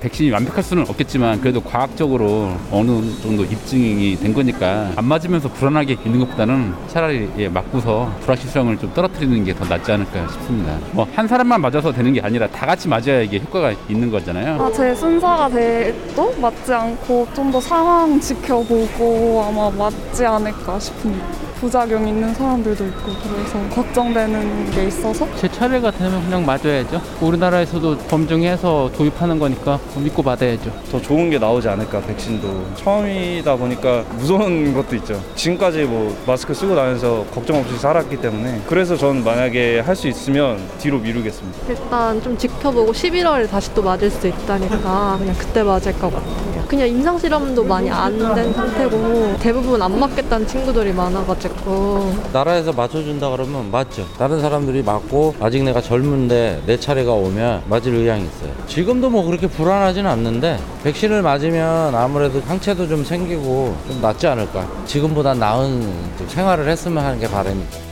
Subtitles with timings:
[0.00, 2.88] 백신이 완벽할 수는 없겠지만 그래도 과학적으로 어느
[3.20, 9.44] 정도 입증이 된 거니까 안 맞으면서 불안하게 있는 것보다는 차라리 예, 맞고서 불확실성을 좀 떨어뜨리는
[9.44, 10.78] 게 더 낫지 않을까 싶습니다.
[10.92, 14.62] 뭐 한 사람만 맞아서 되는 게 아니라 다 같이 맞아야 이게 효과가 있는 거잖아요.
[14.62, 21.24] 아, 제 순서가 돼도 맞지 않고 좀 더 상황 지켜보고 아마 맞지 않을까 싶습니다.
[21.60, 27.00] 부작용 있는 사람들도 있고 그래서 걱정되는 게 있어서 제 차례가 되면 그냥 맞아야죠.
[27.20, 30.70] 우리나라에서도 검증해서 도입하는 거니까 믿고 받아야죠.
[30.92, 36.74] 더 좋은 게 나오지 않을까 백신도 처음이다 보니까 무서운 것도 있죠 지금까지 뭐 마스크 쓰고
[36.74, 42.38] 다니면서 걱정 없이 살았기 때문에 그래서 저는 만약에 할 수 있으면 뒤로 미루겠습니다 일단 좀
[42.38, 46.57] 지켜보고 11월에 다시 또 맞을 수 있다니까 그냥 그때 맞을 것 같아요.
[46.68, 53.70] 그냥 임상 실험도 많이 안 된 상태고 대부분 안 맞겠다는 친구들이 많아가지고 나라에서 맞춰준다 그러면
[53.70, 54.06] 맞죠.
[54.18, 58.52] 다른 사람들이 맞고 아직 내가 젊은데 내 차례가 오면 맞을 의향이 있어요.
[58.66, 64.66] 지금도 뭐 그렇게 불안하진 않는데 백신을 맞으면 아무래도 상체도 좀 생기고 좀 낫지 않을까.
[64.84, 65.80] 지금보다 나은
[66.18, 67.88] 좀 생활을 했으면 하는 게 바람이죠.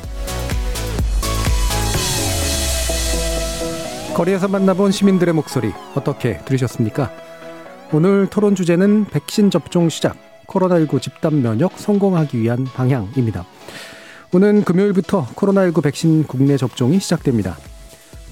[4.15, 7.11] 거리에서 만나본 시민들의 목소리 어떻게 들으셨습니까?
[7.93, 10.17] 오늘 토론 주제는 백신 접종 시작,
[10.49, 13.47] 코로나19 집단 면역 성공하기 위한 방향입니다.
[14.35, 17.57] 오는 금요일부터 코로나19 백신 국내 접종이 시작됩니다.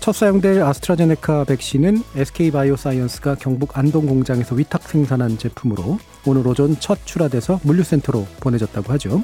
[0.01, 7.61] 첫 사용될 아스트라제네카 백신은 SK바이오사이언스가 경북 안동 공장에서 위탁 생산한 제품으로 오늘 오전 첫 출하돼서
[7.63, 9.23] 물류센터로 보내졌다고 하죠.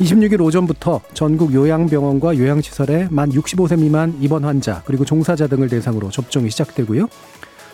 [0.00, 6.50] 26일 오전부터 전국 요양병원과 요양시설에 만 65세 미만 입원 환자 그리고 종사자 등을 대상으로 접종이
[6.50, 7.08] 시작되고요.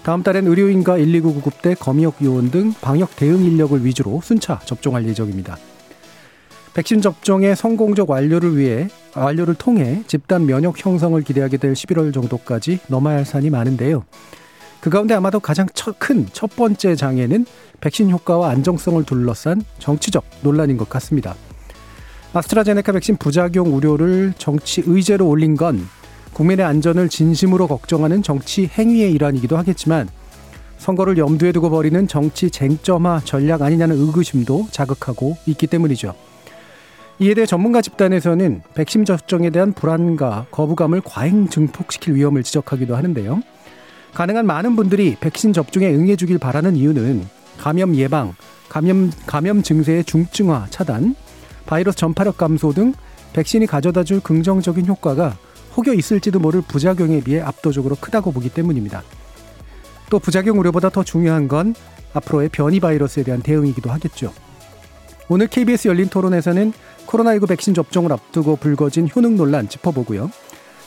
[0.02, 5.56] 다음 달엔 의료인과 119 구급대, 검역 요원 등 방역 대응 인력을 위주로 순차 접종할 예정입니다.
[6.74, 13.16] 백신 접종의 성공적 완료를 위해 완료를 통해 집단 면역 형성을 기대하게 될 11월 정도까지 넘어야
[13.18, 14.04] 할 산이 많은데요.
[14.80, 15.66] 그 가운데 아마도 가장
[15.98, 17.46] 큰 첫 번째 장애는
[17.80, 21.36] 백신 효과와 안정성을 둘러싼 정치적 논란인 것 같습니다.
[22.32, 25.86] 아스트라제네카 백신 부작용 우려를 정치 의제로 올린 건
[26.32, 30.08] 국민의 안전을 진심으로 걱정하는 정치 행위의 일환이기도 하겠지만
[30.78, 36.14] 선거를 염두에 두고 벌이는 정치 쟁점화 전략 아니냐는 의구심도 자극하고 있기 때문이죠.
[37.20, 43.42] 이에 대해 전문가 집단에서는 백신 접종에 대한 불안과 거부감을 과잉 증폭시킬 위험을 지적하기도 하는데요.
[44.12, 47.26] 가능한 많은 분들이 백신 접종에 응해주길 바라는 이유는
[47.58, 48.34] 감염 예방,
[48.68, 51.14] 감염, 감염 증세의 중증화 차단,
[51.64, 52.92] 바이러스 전파력 감소 등
[53.34, 55.36] 백신이 가져다 줄 긍정적인 효과가
[55.76, 59.02] 혹여 있을지도 모를 부작용에 비해 압도적으로 크다고 보기 때문입니다.
[60.10, 61.74] 또 부작용 우려보다 더 중요한 건
[62.12, 64.32] 앞으로의 변이 바이러스에 대한 대응이기도 하겠죠.
[65.28, 66.72] 오늘 KBS 열린 토론에서는
[67.06, 70.30] 코로나19 백신 접종을 앞두고 불거진 효능 논란 짚어보고요.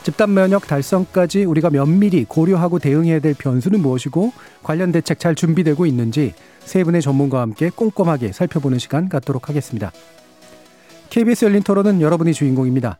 [0.04, 6.36] 집단 면역 달성까지 우리가 면밀히 고려하고 대응해야 될 변수는 무엇이고 관련 대책 잘 준비되고 있는지
[6.60, 9.92] 세 분의 전문가와 함께 꼼꼼하게 살펴보는 시간 갖도록 하겠습니다.
[11.10, 13.00] KBS 열린 토론은 여러분이 주인공입니다.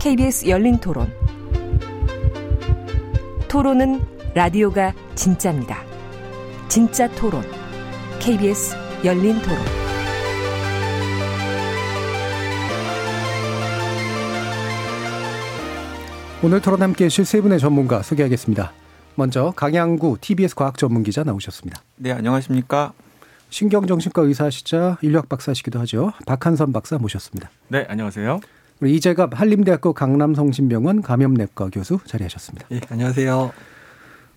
[0.00, 1.12] KBS 열린 토론.
[3.48, 4.00] 토론은
[4.34, 5.84] 라디오가 진짜입니다.
[6.68, 7.42] 진짜 토론,
[8.18, 8.74] KBS
[9.04, 9.58] 열린 토론.
[16.42, 18.72] 오늘 토론 함께 해주실 세 분의 전문가 소개하겠습니다.
[19.16, 21.82] 먼저 강양구 TBS 과학 전문 기자 나오셨습니다.
[21.96, 22.94] 네, 안녕하십니까?
[23.50, 26.14] 신경정신과 의사시자 인류학 박사시기도 하죠.
[26.24, 27.50] 박한선 박사 모셨습니다.
[27.68, 28.40] 네, 안녕하세요.
[28.80, 32.66] 우리 이재갑 한림대학교 강남성심병원 감염내과 교수 자리하셨습니다.
[32.72, 33.52] 예, 안녕하세요.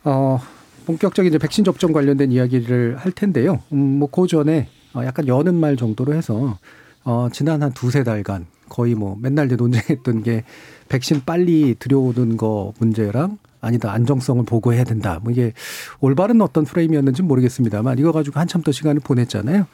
[0.04, 0.40] 어,
[0.86, 3.62] 본격적인 이제 백신 접종 관련된 이야기를 할 텐데요.
[3.72, 6.60] 음, 뭐그 전에 어, 약간 여는 말 정도로 해서
[7.06, 10.44] 어, 지난 한 두세 달간 거의 뭐 맨날 이제 논쟁했던 게
[10.90, 15.20] 백신 빨리 들여오는 거 문제랑 아니다 안정성을 보고해야 된다.
[15.24, 15.54] 뭐 이게
[16.02, 19.66] 올바른 어떤 프레임이었는지 모르겠습니다만 이거 가지고 한참 더 시간을 보냈잖아요.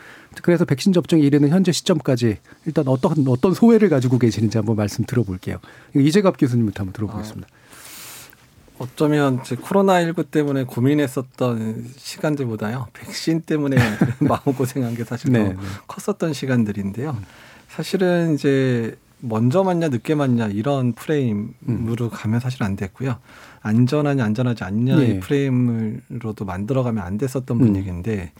[0.43, 5.57] 그래서 백신 접종이 이르는 현재 시점까지 일단 어떤 어떤 소회를 가지고 계시는지 한번 말씀 들어볼게요.
[5.95, 7.47] 이재갑 교수님부터 한번 들어보겠습니다.
[7.51, 7.59] 아,
[8.77, 12.87] 어쩌면 이제 코로나19 때문에 고민했었던 시간들보다요.
[12.93, 13.75] 백신 때문에
[14.19, 17.17] 마음고생한 게 사실 네, 더 컸었던 시간들인데요.
[17.67, 23.17] 사실은 이제 먼저 맞냐 늦게 맞냐 이런 프레임으로 가면 사실 안 됐고요.
[23.61, 25.07] 안전하냐 안전하지 않냐 예.
[25.07, 27.65] 이 프레임으로도 만들어가면 안 됐었던 음.
[27.65, 28.31] 분위기인데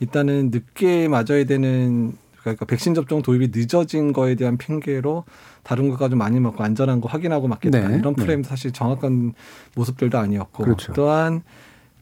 [0.00, 5.24] 일단은 늦게 맞아야 되는 그러니까 백신 접종 도입이 늦어진 거에 대한 핑계로
[5.62, 7.98] 다른 거가 좀 많이 맞고 안전한 거 확인하고 맞겠다 네.
[7.98, 8.22] 이런 네.
[8.22, 9.32] 프레임도 사실 정확한
[9.74, 10.92] 모습들도 아니었고 그렇죠.
[10.92, 11.42] 또한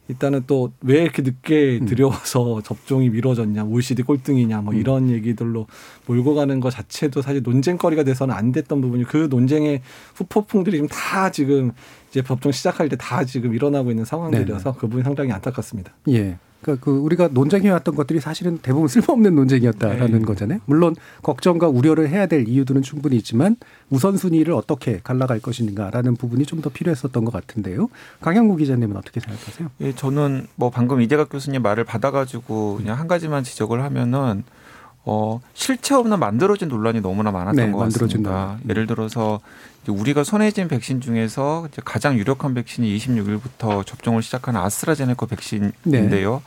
[0.09, 1.87] 일단은 또 왜 이렇게 늦게 음.
[1.87, 4.65] 들여와서 접종이 미뤄졌냐 OECD 꼴등이냐 음.
[4.65, 5.69] 뭐 이런 얘기들로
[6.07, 9.81] 몰고 가는 것 자체도 사실 논쟁거리가 돼서는 안 됐던 부분이 그 논쟁의
[10.17, 11.71] 후폭풍들이 지금 다 지금
[12.13, 15.93] 이제 접종 시작할 때 다 지금 일어나고 있는 상황들이어서 그 부분이 상당히 안타깝습니다.
[16.11, 16.37] 예.
[16.61, 20.25] 그러니까 그 우리가 논쟁해왔던 것들이 사실은 대부분 쓸모없는 논쟁이었다라는 네.
[20.25, 20.61] 거잖아요.
[20.67, 23.57] 물론 걱정과 우려를 해야 될 이유들은 충분히 있지만
[23.91, 27.89] 우선순위를 어떻게 갈라갈 것인가라는 부분이 좀 더 필요했었던 것 같은데요.
[28.21, 29.71] 강양구 기자님은 어떻게 생각하세요?
[29.81, 34.45] 예, 저는 뭐 방금 이재각 교수님 말을 받아가지고 그냥 한 가지만 지적을 하면은
[35.05, 38.31] 어 실체 없는 만들어진 논란이 너무나 많았던 네, 것 만들어진 같습니다.
[38.31, 38.61] 논란.
[38.69, 39.41] 예를 들어서
[39.89, 46.43] 우리가 쥔 백신 중에서 가장 유력한 백신이 26일부터 접종을 시작하는 아스트라제네카 백신인데요.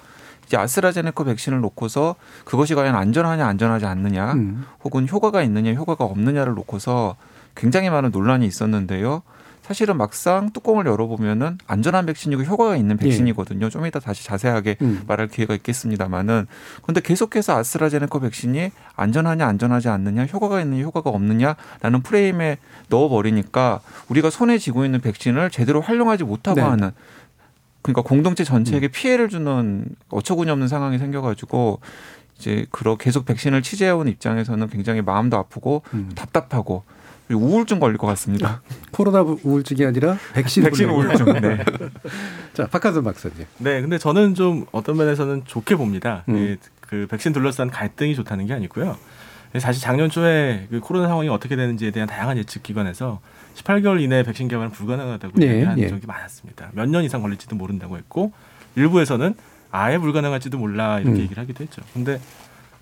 [0.46, 2.16] 이제 아스트라제네카 백신을 놓고서
[2.46, 4.66] 그것이 과연 안전하냐 안전하지 않느냐 음.
[4.84, 7.16] 혹은 효과가 있느냐 효과가 없느냐를 놓고서
[7.56, 9.24] 굉장히 많은 논란이 있었는데요.
[9.66, 13.72] 사실은 막상 뚜껑을 열어보면은 안전한 백신이고 효과가 있는 백신이거든요.
[13.72, 15.02] 좀 이따 다시 자세하게 음.
[15.08, 16.46] 말할 기회가 있겠습니다만은
[16.84, 22.60] 그런데 계속해서 아스트라제네카 백신이 안전하냐 안전하지 않느냐 효과가 있느냐 효과가 없느냐라는 프레임에
[22.90, 23.80] 넣어버리니까
[24.10, 26.62] 우리가 손에 쥐고 있는 백신을 제대로 활용하지 못하고 네.
[26.62, 26.92] 하는
[27.82, 31.80] 그러니까 공동체 전체에게 피해를 주는 어처구니 없는 상황이 생겨가지고
[32.38, 36.12] 이제 그러 계속 백신을 취재해온 입장에서는 굉장히 마음도 아프고 음.
[36.14, 36.84] 답답하고
[37.30, 38.62] 우울증 걸릴 것 같습니다.
[38.92, 40.90] 코로나 우울증이 아니라 백신, 백신.
[40.90, 41.26] 우울증.
[41.42, 41.58] 네.
[42.54, 43.46] 자, 박한선 박사님.
[43.58, 46.24] 네, 근데 저는 좀 어떤 면에서는 좋게 봅니다.
[46.30, 46.38] 음.
[46.38, 48.98] 예, 그 백신 둘러싼 갈등이 좋다는 게 아니고요.
[49.56, 53.20] 예, 사실 작년 초에 그 코로나 상황이 어떻게 되는지에 대한 다양한 예측 기관에서
[53.56, 55.88] 18개월 이내 백신 개발은 불가능하다고 네, 얘기한 예.
[55.88, 56.70] 적이 많았습니다.
[56.74, 58.34] 몇 년 이상 걸릴지도 모른다고 했고
[58.76, 59.34] 일부에서는
[59.72, 61.22] 아예 불가능할지도 몰라 이렇게 음.
[61.24, 61.82] 얘기를 하기도 했죠.
[61.94, 62.20] 근데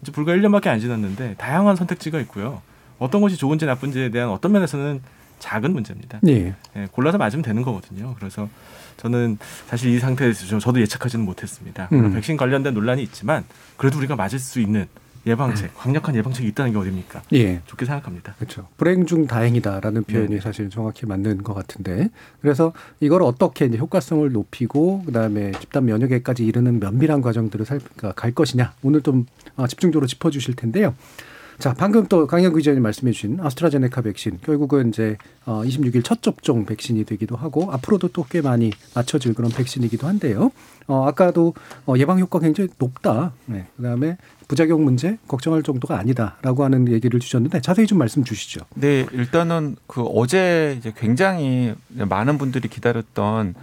[0.01, 2.61] 이제 불과 1년밖에 안 지났는데 다양한 선택지가 있고요.
[3.03, 5.01] 어떤 것이 좋은지 나쁜지에 대한 어떤 면에서는
[5.39, 6.19] 작은 문제입니다.
[6.27, 6.55] 예.
[6.77, 8.15] 예, 골라서 맞으면 되는 거거든요.
[8.17, 8.47] 그래서
[8.97, 11.89] 저는 사실 이 상태에서 저- 저도 예측하지는 못했습니다.
[11.91, 12.13] 음.
[12.13, 13.43] 백신 관련된 논란이 있지만
[13.75, 14.87] 그래도 우리가 맞을 수 있는
[15.25, 17.21] 예방책, 강력한 예방책이 있다는 게 어딥니까?
[17.33, 17.61] 예.
[17.65, 18.35] 좋게 생각합니다.
[18.37, 18.67] 그렇죠.
[18.77, 20.39] 불행 중 다행이다라는 표현이 네.
[20.41, 22.09] 사실 정확히 맞는 것 같은데
[22.41, 28.31] 그래서 이걸 어떻게 이제 효과성을 높이고 그다음에 집단 면역에까지 이르는 면밀한 과정들을 살, 그러니까 갈
[28.33, 29.25] 것이냐 오늘 좀
[29.55, 30.93] 어, 집중적으로 짚어주실 텐데요.
[31.59, 36.65] 자 방금 또 강현 기자님 말씀해 주신 아스트라제네카 백신 결국은 이제 어, 26일 첫 접종
[36.65, 40.51] 백신이 되기도 하고 앞으로도 또 꽤 많이 맞춰질 그런 백신이기도 한데요.
[40.87, 41.53] 어, 아까도
[41.85, 43.33] 어, 예방 효과가 굉장히 높다.
[43.45, 43.67] 네.
[43.77, 44.17] 그다음에
[44.47, 48.61] 부작용 문제 걱정할 정도가 아니다라고 하는 얘기를 주셨는데 자세히 좀 말씀 주시죠.
[48.75, 53.53] 네, 일단은 그 어제 이제 굉장히 많은 분들이 기다렸던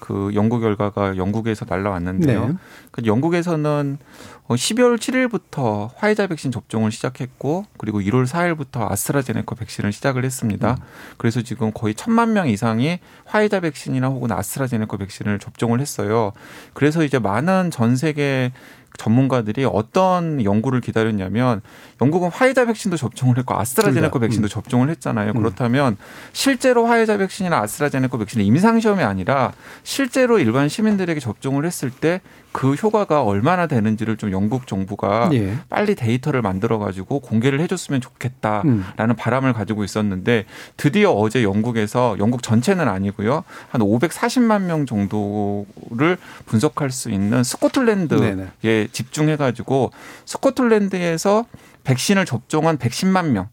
[0.00, 2.48] 그 연구 결과가 영국에서 날라왔는데요.
[2.48, 2.54] 네.
[2.90, 10.24] 그 영국에서는 어, 12월 7일부터 화이자 백신 접종을 시작했고 그리고 1월 4일부터 아스트라제네카 백신을 시작을
[10.24, 10.78] 했습니다.
[11.18, 16.32] 그래서 지금 거의 천만 명 이상이 화이자 백신이나 혹은 아스트라제네카 백신을 접종을 했어요.
[16.72, 18.52] 그래서 이제 많은 전 세계
[18.96, 21.62] 전문가들이 어떤 연구를 기다렸냐면
[22.02, 24.18] 영국은 화이자 백신도 접종을 했고 아스트라제네카.
[24.18, 24.48] 백신도 음.
[24.48, 25.32] 접종을 했잖아요.
[25.32, 25.38] 음.
[25.38, 25.96] 그렇다면
[26.32, 29.52] 실제로 화이자 백신이나 아스트라제네카 백신이 임상 시험이 아니라
[29.84, 32.20] 실제로 일반 시민들에게 접종을 했을 때
[32.52, 35.58] 그 효과가 얼마나 되는지를 좀 영국 정부가 예.
[35.68, 39.16] 빨리 데이터를 만들어 가지고 공개를 해줬으면 좋겠다라는 음.
[39.16, 40.44] 바람을 가지고 있었는데
[40.76, 48.88] 드디어 어제 영국에서 영국 전체는 아니고요 한 540만 명 정도를 분석할 수 있는 스코틀랜드에 네네.
[48.92, 49.90] 집중해 가지고
[50.24, 51.44] 스코틀랜드에서
[51.84, 53.48] 백신을 접종한 110만 명,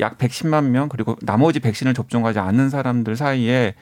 [0.00, 3.74] 약 110만 명 그리고 나머지 백신을 접종하지 않은 사람들 사이에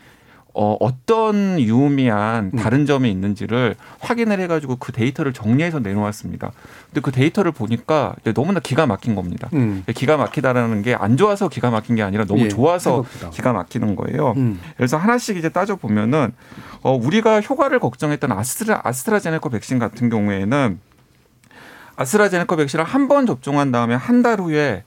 [0.61, 2.59] 어, 어떤 유의미한 음.
[2.59, 6.51] 다른 점이 있는지를 확인을 해가지고 그 데이터를 정리해서 내놓았습니다.
[6.87, 9.49] 근데 그 데이터를 보니까 너무나 기가 막힌 겁니다.
[9.53, 9.85] 음.
[9.95, 13.31] 기가 막히다라는 게 안 좋아서 기가 막힌 게 아니라 너무 예, 좋아서 생각보다.
[13.31, 14.35] 기가 막히는 거예요.
[14.37, 14.59] 음.
[14.77, 16.33] 그래서 하나씩 이제 따져 보면은
[16.83, 20.81] 어 우리가 효과를 걱정했던 아스트라 아스트라제네카 백신 같은 경우에는
[21.97, 24.83] 아스트라제네카 백신을 한 번 접종한 다음에 한 달 후에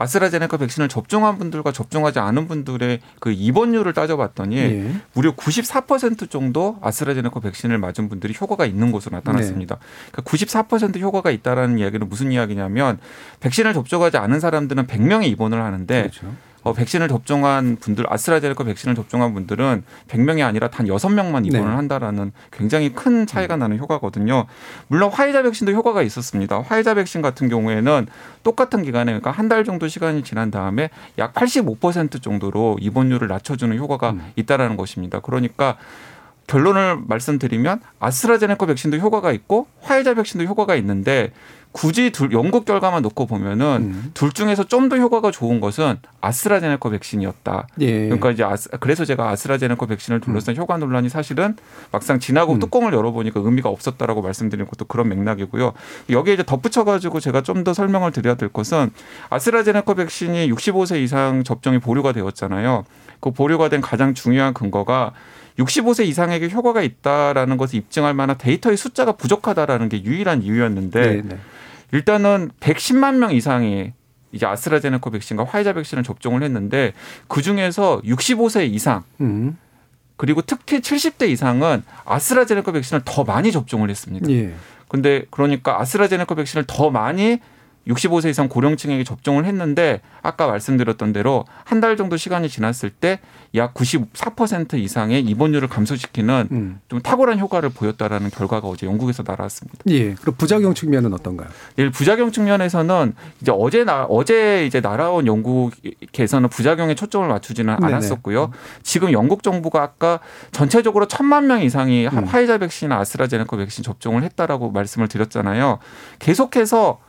[0.00, 4.94] 아스트라제네카 백신을 접종한 분들과 접종하지 않은 분들의 그 입원율을 따져봤더니 예.
[5.12, 9.76] 무려 94% 정도 아스트라제네카 백신을 맞은 분들이 효과가 있는 것으로 나타났습니다.
[10.10, 12.98] 그러니까 94% 효과가 있다라는 이야기는 무슨 이야기냐면
[13.40, 16.34] 백신을 접종하지 않은 사람들은 100명이 입원을 하는데 그렇죠.
[16.62, 21.76] 어, 백신을 접종한 분들 아스트라제네카 백신을 접종한 분들은 100명이 아니라 단 6명만 입원을 네.
[21.76, 24.46] 한다라는 굉장히 큰 차이가 나는 효과거든요.
[24.88, 26.60] 물론 화이자 백신도 효과가 있었습니다.
[26.62, 28.06] 화이자 백신 같은 경우에는
[28.42, 34.14] 똑같은 기간에 그러니까 한 달 정도 시간이 지난 다음에 약 85% 정도로 입원율을 낮춰주는 효과가
[34.36, 35.18] 있다라는 것입니다.
[35.18, 35.76] 그러니까
[36.46, 41.32] 결론을 말씀드리면 아스트라제네카 백신도 효과가 있고 화이자 백신도 효과가 있는데
[41.72, 47.68] 굳이 둘 영국 결과만 놓고 보면은 둘 중에서 좀 더 효과가 좋은 것은 아스트라제네카 백신이었다.
[47.80, 48.04] 예.
[48.06, 51.54] 그러니까 이제 아스, 그래서 제가 아스트라제네카 백신을 둘러싼 효과 논란이 사실은
[51.92, 55.72] 막상 지나고 뚜껑을 열어보니까 의미가 없었다라고 말씀드린 것도 그런 맥락이고요.
[56.10, 58.90] 여기에 이제 덧붙여가지고 제가 좀 더 설명을 드려야 될 것은
[59.28, 62.84] 아스트라제네카 백신이 65세 이상 접종이 보류가 되었잖아요.
[63.20, 65.12] 그 보류가 된 가장 중요한 근거가
[65.58, 71.38] 65세 이상에게 효과가 있다라는 것을 입증할 만한 데이터의 숫자가 부족하다라는 게 유일한 이유였는데 네, 네.
[71.92, 73.92] 일단은 110만 명 이상이
[74.32, 76.92] 이제 아스트라제네카 백신과 화이자 백신을 접종을 했는데
[77.28, 79.58] 그 중에서 65세 이상 음.
[80.16, 84.30] 그리고 특히 70대 이상은 아스트라제네카 백신을 더 많이 접종을 했습니다.
[84.30, 84.52] 예.
[84.86, 87.40] 근데 그러니까 아스트라제네카 백신을 더 많이
[87.88, 93.20] 65세 이상 고령층에게 접종을 했는데 아까 말씀드렸던 대로 한 달 정도 시간이 지났을 때
[93.56, 96.80] 약 94% 이상의 입원율을 감소시키는 음.
[96.88, 99.78] 좀 탁월한 효과를 보였다라는 결과가 어제 영국에서 나왔습니다.
[99.88, 100.14] 예.
[100.14, 101.48] 그럼 부작용 측면은 어떤가요?
[101.76, 107.92] 일 부작용 측면에서는 이제 어제 나 어제 이제 날아온 영국에서는 부작용에 초점을 맞추지는 네네.
[107.94, 108.52] 않았었고요.
[108.84, 110.20] 지금 영국 정부가 아까
[110.52, 115.78] 전체적으로 천만 명 이상이 하- 화이자 백신, 아스트라제네카 백신 접종을 했다라고 말씀을 드렸잖아요.
[116.20, 117.00] 계속해서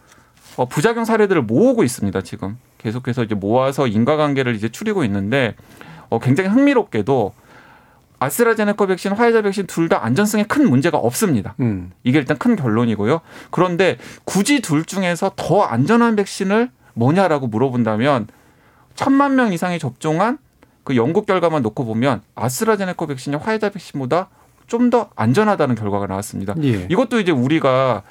[0.57, 2.21] 어, 부작용 사례들을 모으고 있습니다.
[2.21, 5.55] 지금 계속해서 이제 모아서 인과관계를 이제 추리고 있는데
[6.09, 7.33] 어, 굉장히 흥미롭게도
[8.19, 11.55] 아스트라제네카 백신, 화이자 백신 둘 다 안전성에 큰 문제가 없습니다.
[11.59, 11.91] 음.
[12.03, 13.21] 이게 일단 큰 결론이고요.
[13.49, 18.27] 그런데 굳이 둘 중에서 더 안전한 백신을 뭐냐라고 물어본다면
[18.95, 20.37] 천만 명 이상이 접종한
[20.83, 24.29] 그 영국 결과만 놓고 보면 아스트라제네카 백신이 화이자 백신보다
[24.67, 26.53] 좀 더 안전하다는 결과가 나왔습니다.
[26.63, 26.87] 예.
[26.89, 28.03] 이것도 이제 우리가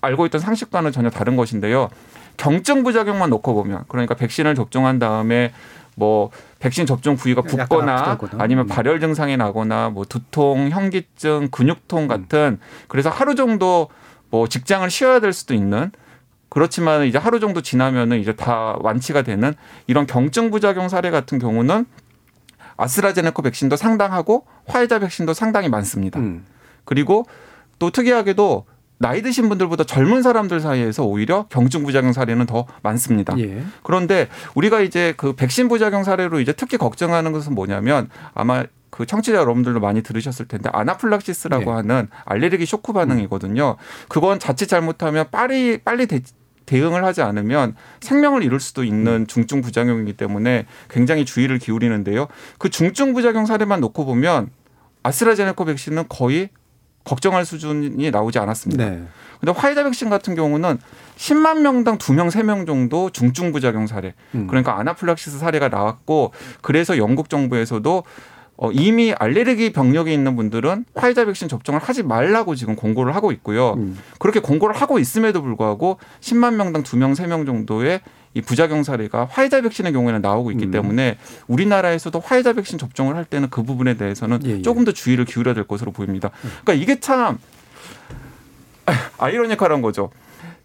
[0.00, 1.88] 알고 있던 상식과는 전혀 다른 것인데요.
[2.36, 5.52] 경증 부작용만 놓고 보면 그러니까 백신을 접종한 다음에
[5.96, 8.18] 뭐 백신 접종 부위가 붓거나.
[8.38, 8.68] 아니면 음.
[8.68, 13.88] 발열 증상이 나거나 뭐 두통, 현기증, 근육통 같은 그래서 하루 정도
[14.30, 15.92] 뭐 직장을 쉬어야 될 수도 있는
[16.48, 19.54] 그렇지만 이제 하루 정도 지나면은 이제 다 완치가 되는
[19.86, 21.86] 이런 경증 부작용 사례 같은 경우는
[22.76, 26.18] 아스트라제네카 백신도 상당하고 화이자 백신도 상당히 많습니다.
[26.18, 26.44] 음.
[26.84, 27.26] 그리고
[27.78, 28.66] 또 특이하게도
[29.04, 33.38] 나이 드신 분들보다 젊은 사람들 사이에서 오히려 경증 부작용 사례는 더 많습니다.
[33.38, 33.62] 예.
[33.82, 39.36] 그런데 우리가 이제 그 백신 부작용 사례로 이제 특히 걱정하는 것은 뭐냐면 아마 그 청취자
[39.36, 41.70] 여러분들도 많이 들으셨을 텐데 아나플락시스라고 네.
[41.70, 43.76] 하는 알레르기 쇼크 반응이거든요.
[44.08, 46.22] 그건 자칫 잘못하면 빨리 빨리 대,
[46.64, 52.28] 대응을 하지 않으면 생명을 잃을 수도 있는 중증 부작용이기 때문에 굉장히 주의를 기울이는데요.
[52.56, 54.48] 그 중증 부작용 사례만 놓고 보면
[55.02, 56.48] 아스트라제네카 백신은 거의
[57.04, 58.84] 걱정할 수준이 나오지 않았습니다.
[58.84, 59.02] 네.
[59.40, 60.78] 근데 화이자 백신 같은 경우는
[61.16, 64.14] 10만 명당 2명, 3명 정도 중증 부작용 사례.
[64.34, 64.46] 음.
[64.46, 66.32] 그러니까 아나플락시스 사례가 나왔고
[66.62, 68.04] 그래서 영국 정부에서도
[68.56, 73.74] 어, 이미 알레르기 병력이 있는 분들은 화이자 백신 접종을 하지 말라고 지금 공고를 하고 있고요.
[73.74, 73.98] 음.
[74.18, 78.00] 그렇게 공고를 하고 있음에도 불구하고 10만 명당 2명, 3명 정도의
[78.34, 80.70] 이 부작용 사례가 화이자 백신의 경우에는 나오고 있기 음.
[80.72, 84.62] 때문에 우리나라에서도 화이자 백신 접종을 할 때는 그 부분에 대해서는 예, 예.
[84.62, 86.30] 조금 더 주의를 기울여야 될 것으로 보입니다.
[86.64, 87.38] 그러니까 이게 참
[89.18, 90.10] 아이러니컬한 거죠.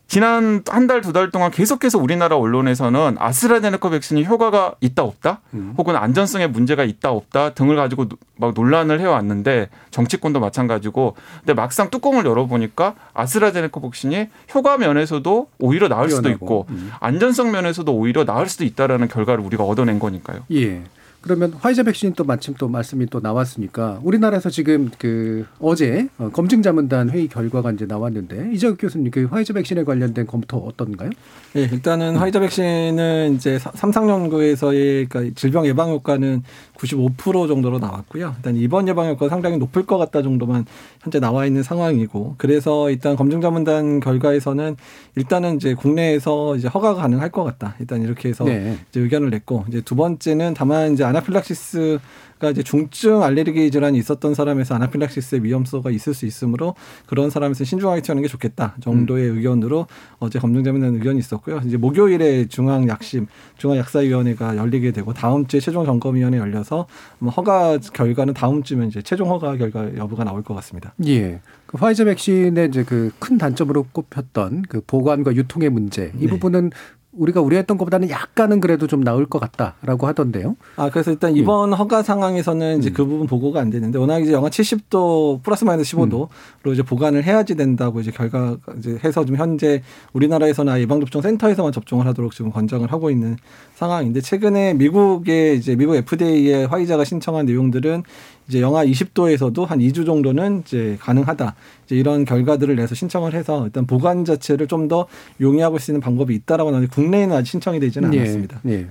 [0.09, 5.75] 지난 한 달 두 달 동안 계속해서 우리나라 언론에서는 아스트라제네카 백신이 효과가 있다 없다 음.
[5.77, 11.91] 혹은 안전성에 문제가 있다 없다 등을 가지고 노- 막 논란을 해왔는데 정치권도 마찬가지고 근데 막상
[11.91, 16.29] 뚜껑을 열어보니까 아스트라제네카 백신이 효과 면에서도 오히려 나을 수도.
[16.29, 16.91] 있고 음.
[16.99, 20.39] 안전성 면에서도 오히려 나을 수도 있다라는 결과를 우리가 얻어낸 거니까요.
[20.53, 20.81] 예.
[21.21, 27.09] 그러면 화이자 백신 또 마침 또 말씀이 또 나왔으니까 우리나라에서 지금 그 어제 어, 검증자문단
[27.09, 31.09] 회의 결과가 이제 나왔는데 이재욱 교수님 그 화이자 백신에 관련된 검토 어떤가요?
[31.57, 36.43] 예, 일단은 화이자 백신은 이제 사- 삼상 연구에서의 그러니까 질병 예방 효과는
[36.79, 38.33] 95% 정도로 나왔고요.
[38.37, 40.65] 일단 입원 예방 효과가 상당히 높을 것 같다 정도만
[41.01, 44.77] 현재 나와 있는 상황이고 그래서 일단 검증자문단 결과에서는
[45.15, 47.75] 일단은 이제 국내에서 이제 허가가 가능할 것 같다.
[47.79, 48.77] 일단 이렇게 해서 네.
[48.89, 51.99] 이제 의견을 냈고 이제 두 번째는 다만 이제 아나필락시스
[52.39, 58.01] 가 이제 중증 알레르기 질환이 있었던 사람에서 아나필락시스의 위험성가 있을 수 있으므로 그런 사람에서 신중하게
[58.01, 59.87] 투여하는 게 좋겠다 정도의 의견으로
[60.19, 61.61] 어제 검증자문단 의견이 있었고요.
[61.65, 63.27] 이제 목요일에 중앙 약심
[63.57, 66.87] 중앙 약사위원회가 열리게 되고 다음 주에 최종 점검위원회 열려서
[67.19, 70.93] 뭐 허가 결과는 다음 주면 이제 최종 허가 결과 여부가 나올 것 같습니다.
[71.05, 71.41] 예.
[71.65, 76.27] 그 화이자 백신의 이제 그 큰 단점으로 꼽혔던 그 보관과 유통의 문제 이 네.
[76.27, 76.71] 부분은
[77.11, 80.55] 우리가 우려했던 것보다는 약간은 그래도 좀 나을 것 같다라고 하던데요.
[80.75, 84.49] 아 그래서 일단 이번 허가 상황에서는 이제 그 부분 보고가 안 되는데 워낙 이제 영하
[84.49, 86.29] 70도 플러스 마이너스 15도로
[86.71, 89.81] 이제 보관을 해야지 된다고 이제 결과 이제 해서 좀 현재
[90.13, 93.37] 우리나라에서는 예방접종 센터에서만 접종을 하도록 지금 권장을 하고 있는
[93.73, 98.03] 상황인데 최근에 미국의 이제 미국 FDA에 화이자가 신청한 내용들은
[98.49, 101.55] 이제 영하 20도에서도 한 2주 정도는 이제 가능하다.
[101.85, 105.05] 이제 이런 결과들을 내서 신청을 해서 일단 보관 자체를 좀 더
[105.39, 108.61] 용이하고 수 있는 방법이 있다라고 하는데 국내에는 아직 신청이 되지는 예, 않았습니다.
[108.69, 108.87] 예.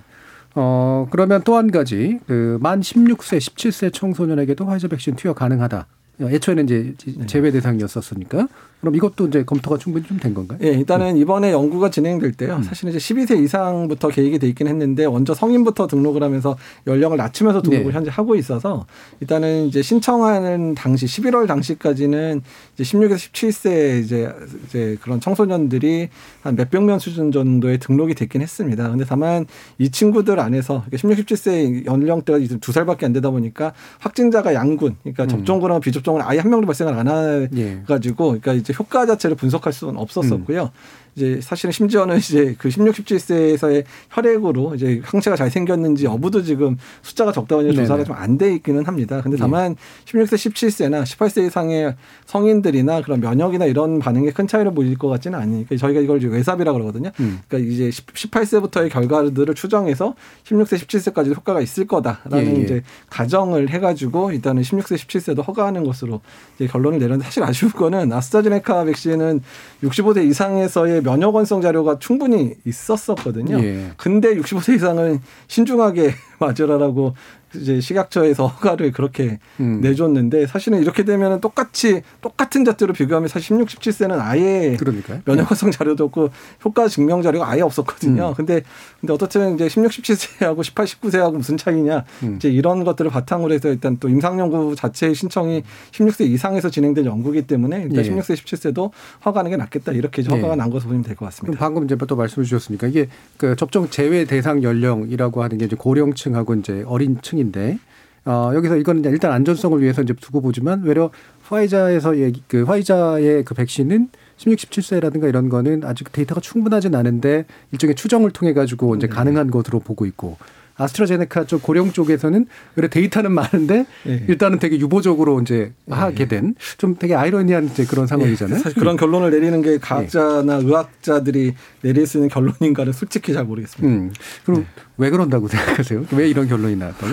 [0.54, 5.86] 어, 그러면 또 한 가지, 그, 만 16세, 17세 청소년에게도 화이자 백신 투여 가능하다.
[6.20, 6.94] 애초에는 이제
[7.26, 8.46] 제외 대상이었었으니까
[8.80, 10.58] 그럼 이것도 이제 검토가 충분히 좀 된 건가요?
[10.62, 12.60] 예, 일단은 이번에 연구가 진행될 때요.
[12.62, 16.56] 사실은 이제 12세 이상부터 계획이 돼 있긴 했는데 먼저 성인부터 등록을 하면서
[16.86, 17.92] 연령을 낮추면서 등록을 네.
[17.92, 18.86] 현재 하고 있어서
[19.20, 22.42] 일단은 이제 신청하는 당시 11월 당시까지는
[22.74, 24.32] 이제 16에서 17세 이제
[24.66, 26.08] 이제 그런 청소년들이
[26.42, 28.88] 한 몇백 명 수준 정도의 등록이 됐긴 했습니다.
[28.90, 29.46] 근데 다만
[29.78, 35.26] 이 친구들 안에서 16, 17세 연령대가 이제 두 살밖에 안 되다 보니까 확진자가 양군, 그러니까
[35.26, 37.08] 접종군하고 비접종은 아예 한 명도 발생을 안
[37.56, 37.78] 예.
[37.80, 40.70] 해가지고 그러니까 이제 효과 자체를 분석할 수는 없었었고요.
[41.18, 47.32] 이제 사실은 심지어는 이제 그 16, 17세에서의 혈액으로 이제 항체가 잘 생겼는지 여부도 지금 숫자가
[47.32, 47.74] 적다 보니.
[47.74, 49.20] 조사가 좀 안 돼 있기는 합니다.
[49.20, 51.96] 근데 다만 16세, 17세나 18세 이상의
[52.26, 56.72] 성인들이나 그런 면역이나 이런 반응에 큰 차이를 보일 것 같지는 않으니까 저희가 이걸 이제 외삽이라
[56.72, 57.10] 그러거든요.
[57.18, 57.40] 음.
[57.48, 62.62] 그러니까 이제 18세부터의 결과들을 추정해서 16세, 17세까지 효과가 있을 거다라는 예, 예.
[62.62, 66.20] 이제 가정을 해가지고 일단은 16세, 17세도 허가하는 것으로
[66.56, 69.40] 이제 결론을 내렸는데 사실 아쉬운 거는 아스트라제네카 백신은
[69.82, 73.58] 65세 이상에서의 면역 원성 자료가 충분히 있었었거든요.
[73.64, 73.92] 예.
[73.96, 77.14] 근데 65세 이상은 신중하게 맞으라라고
[77.54, 79.80] 이제 식약처에서 허가를 그렇게 음.
[79.80, 85.20] 내줬는데 사실은 이렇게 되면 똑같이 똑같은 잣대로 비교하면 사실 16, 17세는 아예 그러니까요.
[85.24, 86.30] 면역성 자료도 없고
[86.64, 88.30] 효과 증명 자료가 아예 없었거든요.
[88.30, 88.34] 음.
[88.34, 88.62] 근데
[89.00, 92.36] 근데 어떻든 이제 16, 17세하고 18, 19세하고 무슨 차이냐 음.
[92.36, 97.42] 이제 이런 것들을 바탕으로 해서 일단 또 임상 연구 자체의 신청이 16세 이상에서 진행된 연구기
[97.42, 98.10] 때문에 일단 예.
[98.10, 98.90] 16세, 17세도
[99.24, 100.56] 허가하는 게 낫겠다 이렇게 이제 허가가 예.
[100.56, 101.58] 난 것으로 보면 될 것 같습니다.
[101.58, 106.54] 방금 이제 또 말씀을 주셨으니까 이게 그 접종 제외 대상 연령이라고 하는 게 이제 고령층하고
[106.54, 107.78] 이제 어린 층 인데
[108.24, 111.10] 어 여기서 이거는 일단 안전성을 위해서 이제 두고 보지만 외려
[111.44, 117.96] 화이자에서 얘기 그 화이자의 그 백신은 16, 17세라든가 이런 거는 아직 데이터가 충분하진 않은데 일종의
[117.96, 120.36] 추정을 통해 가지고 이제 가능한 것으로 보고 있고
[120.78, 124.24] 아스트라제네카 쪽 고령 쪽에서는 그래 데이터는 많은데 예.
[124.28, 128.56] 일단은 되게 유보적으로 이제 하게 된 좀 되게 아이러니한 이제 그런 상황이잖아요.
[128.58, 133.88] 예, 사실 그런 결론을 내리는 게 과학자나 의학자들이 내릴 수 있는 결론인가는 솔직히 잘 모르겠습니다.
[133.94, 134.12] 음.
[134.44, 136.04] 그럼 왜 그런다고 생각하세요?
[136.12, 137.12] 왜 이런 결론이 나왔다고?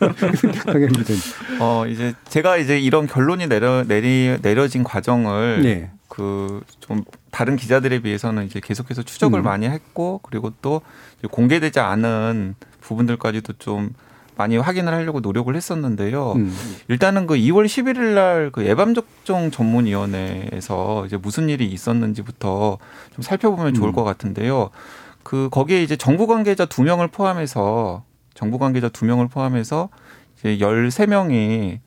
[0.94, 1.22] 기자님.
[1.60, 5.90] 어 이제 제가 이제 이런 결론이 내려 내리 내려진 과정을 네.
[6.08, 9.44] 그좀 다른 기자들에 비해서는 이제 계속해서 추적을 음.
[9.44, 10.82] 많이 했고 그리고 또
[11.30, 12.54] 공개되지 않은
[12.90, 13.94] 부분들까지도 좀
[14.36, 16.32] 많이 확인을 하려고 노력을 했었는데요.
[16.32, 16.54] 음.
[16.88, 22.78] 일단은 그 2월 11일 날 그 예방접종 전문위원회에서 이제 무슨 일이 있었는지부터
[23.14, 23.92] 좀 살펴보면 좋을 음.
[23.92, 24.70] 것 같은데요.
[25.22, 28.02] 그 거기에 이제 정부 관계자 두 명을 포함해서
[28.34, 29.90] 정부 관계자 두 명을 포함해서
[30.38, 31.78] 이제 13명이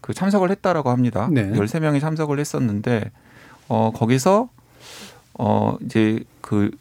[0.00, 1.28] 그 참석을 했다라고 합니다.
[1.30, 1.50] 네.
[1.52, 3.10] 13명이 참석을 했었는데
[3.68, 4.48] 어 거기서
[5.38, 6.72] 어 이제 그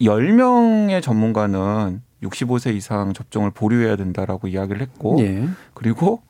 [0.00, 5.48] 10명의 전문가는 65세 이상 접종을 보류해야 된다라고 이야기를 했고 예.
[5.74, 6.22] 그리고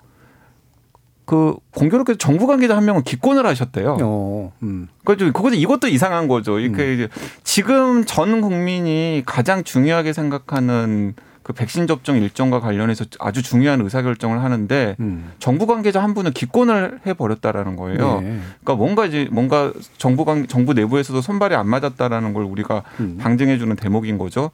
[1.25, 3.97] 그 공교롭게 정부 관계자 한 명은 기권을 하셨대요.
[4.03, 4.89] 어, 음.
[5.05, 5.33] 그죠.
[5.33, 6.59] 그것도 이것도 이상한 거죠.
[6.59, 7.09] 이렇게 이제
[7.43, 14.97] 지금 전 국민이 가장 중요하게 생각하는 그 백신 접종 일정과 관련해서 아주 중요한 의사결정을 하는데
[14.99, 15.33] 음.
[15.39, 18.21] 정부 관계자 한 분은 기권을 해 버렸다라는 거예요.
[18.23, 18.41] 네.
[18.63, 23.19] 그러니까 뭔가 이제 뭔가 정부 관 정부 내부에서도 손발이 안 맞았다라는 걸 우리가 음.
[23.21, 24.51] 방증해 주는 대목인 거죠.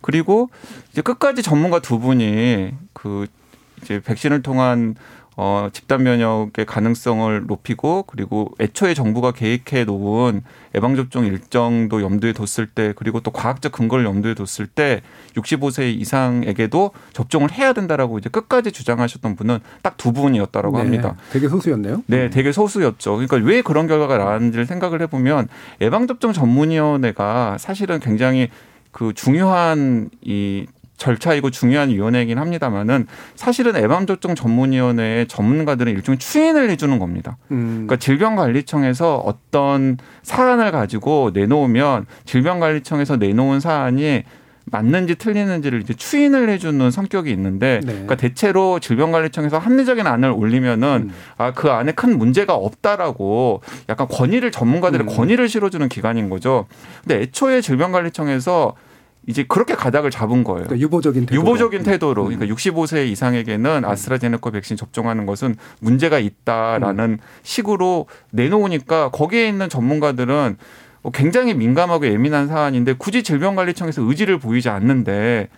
[0.00, 0.50] 그리고
[0.92, 3.26] 이제 끝까지 전문가 두 분이 그
[3.82, 4.94] 이제 백신을 통한
[5.40, 10.42] 어, 집단 면역의 가능성을 높이고 그리고 애초에 정부가 계획해 놓은
[10.74, 15.00] 예방접종 일정도 염두에 뒀을 때 그리고 또 과학적 근거를 염두에 뒀을 때
[15.36, 20.82] 65세 이상에게도 접종을 해야 된다라고 이제 끝까지 주장하셨던 분은 딱 두 분이었다라고 네.
[20.82, 21.16] 합니다.
[21.30, 22.04] 되게 소수였네요.
[22.06, 23.16] 네, 되게 소수였죠.
[23.16, 25.48] 그러니까 왜 그런 결과가 나왔는지를 생각을 해보면
[25.80, 28.48] 예방접종 전문위원회가 사실은 굉장히
[28.98, 33.06] 그 중요한 이 절차이고 중요한 위원회이긴 합니다만은
[33.36, 37.36] 사실은 예방접종 전문위원회의 전문가들은 일종의 추인을 해주는 겁니다.
[37.52, 37.86] 음.
[37.86, 44.24] 그러니까 질병관리청에서 어떤 사안을 가지고 내놓으면 질병관리청에서 내놓은 사안이
[44.64, 47.92] 맞는지 틀리는지를 이제 추인을 해주는 성격이 있는데, 네.
[47.92, 51.14] 그러니까 대체로 질병관리청에서 합리적인 안을 올리면은 음.
[51.38, 55.16] 아그 안에 큰 문제가 없다라고 약간 권위를 전문가들의 음.
[55.16, 56.66] 권위를 실어주는 기관인 거죠.
[57.02, 58.74] 근데 애초에 질병관리청에서
[59.28, 60.64] 이제 그렇게 가닥을 잡은 거예요.
[60.64, 61.40] 그러니까 유보적인 태도로.
[61.40, 62.22] 유보적인 태도로.
[62.28, 62.38] 음.
[62.38, 67.18] 그러니까 65세 이상에게는 아스트라제네카 백신 접종하는 것은 문제가 있다라는 음.
[67.42, 70.56] 식으로 내놓으니까 거기에 있는 전문가들은
[71.02, 75.50] 뭐 굉장히 민감하고 예민한 사안인데 굳이 질병관리청에서 의지를 보이지 않는데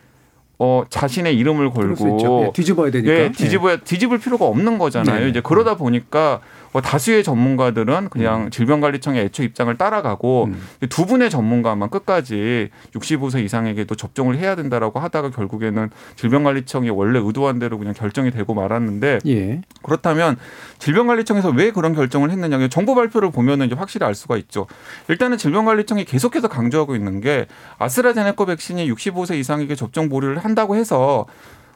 [0.59, 2.49] 어 자신의 이름을 걸고.
[2.49, 3.13] 예, 뒤집어야 되니까.
[3.13, 5.21] 예, 뒤집어야 뒤집을 필요가 없는 거잖아요.
[5.21, 5.29] 네.
[5.31, 6.41] 이제 그러다 보니까
[6.73, 8.51] 뭐 다수의 전문가들은 그냥 음.
[8.51, 10.51] 질병관리청의 애초 입장을 따라가고
[10.89, 17.79] 두 분의 전문가만 끝까지 65세 이상에게도 접종을 해야 된다라고 하다가 결국에는 질병관리청이 원래 의도한 대로
[17.79, 19.63] 그냥 결정이 되고 말았는데 예.
[19.83, 20.37] 그렇다면
[20.79, 24.67] 질병관리청에서 왜 그런 결정을 했느냐 정보 발표를 보면은 이제 확실히 알 수가 있죠.
[25.09, 27.47] 일단은 질병관리청이 계속해서 강조하고 있는 게
[27.79, 31.27] 아스트라제네카 백신이 65세 이상에게 접종 보류를 한다고 해서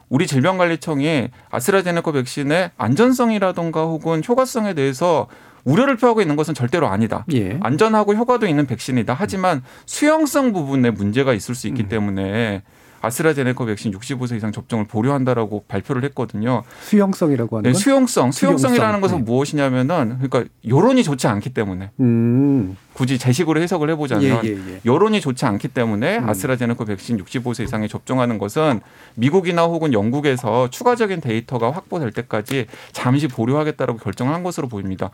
[0.09, 5.27] 우리 질병관리청이 아스트라제네카 백신의 안전성이라던가 혹은 효과성에 대해서
[5.63, 7.25] 우려를 표하고 있는 것은 절대로 아니다.
[7.33, 7.59] 예.
[7.61, 9.15] 안전하고 효과도 있는 백신이다.
[9.17, 11.89] 하지만 수용성 부분에 문제가 있을 수 있기 음.
[11.89, 12.61] 때문에
[13.01, 16.63] 아스트라제네카 백신 65세 이상 접종을 보류한다라고 발표를 했거든요.
[16.81, 18.31] 수용성이라고 하는 네, 건 수용성.
[18.31, 19.01] 수용성이라는 수용성.
[19.01, 19.23] 것은 네.
[19.23, 22.77] 무엇이냐면은 그러니까 여론이 좋지 않기 때문에 음.
[22.93, 24.81] 굳이 제식으로 해석을 해보자면 예, 예, 예.
[24.85, 26.29] 여론이 좋지 않기 때문에 음.
[26.29, 28.79] 아스트라제네카 백신 65세 이상에 접종하는 것은
[29.15, 35.11] 미국이나 혹은 영국에서 추가적인 데이터가 확보될 때까지 잠시 보류하겠다라고 결정한 것으로 보입니다.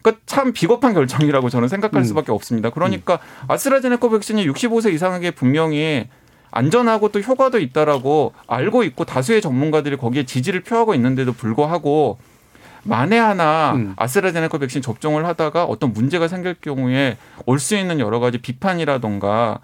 [0.00, 2.04] 그러니까 참 비겁한 결정이라고 저는 생각할 음.
[2.04, 2.70] 수밖에 없습니다.
[2.70, 6.08] 그러니까 아스트라제네카 백신이 65세 이상에게 분명히
[6.50, 12.18] 안전하고 또 효과도 있다라고 알고 있고 다수의 전문가들이 거기에 지지를 표하고 있는데도 불구하고
[12.84, 13.92] 만에 하나 음.
[13.96, 19.60] 아스트라제네카 백신 접종을 하다가 어떤 문제가 생길 경우에 올 수 있는 여러 가지 비판이라던가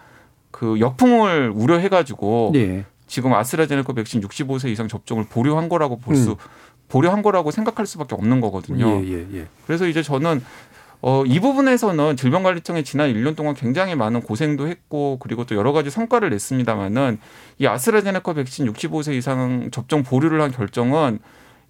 [0.51, 2.85] 그 역풍을 우려해 가지고 예.
[3.07, 6.37] 지금 아스트라제네카 백신 65세 이상 접종을 보류한 거라고 볼수 음.
[6.89, 8.87] 보류한 거라고 생각할 수밖에 없는 거거든요.
[9.03, 9.47] 예, 예, 예.
[9.67, 10.45] 그래서 이제 저는
[11.07, 15.91] 어, 이 부분에서는 질병관리청이 지난 1년 동안 굉장히 많은 고생도 했고 그리고 또 여러 가지
[15.91, 17.19] 성과를 냈습니다마는
[17.59, 21.19] 이 아스트라제네카 백신 65세 이상 접종 보류를 한 결정은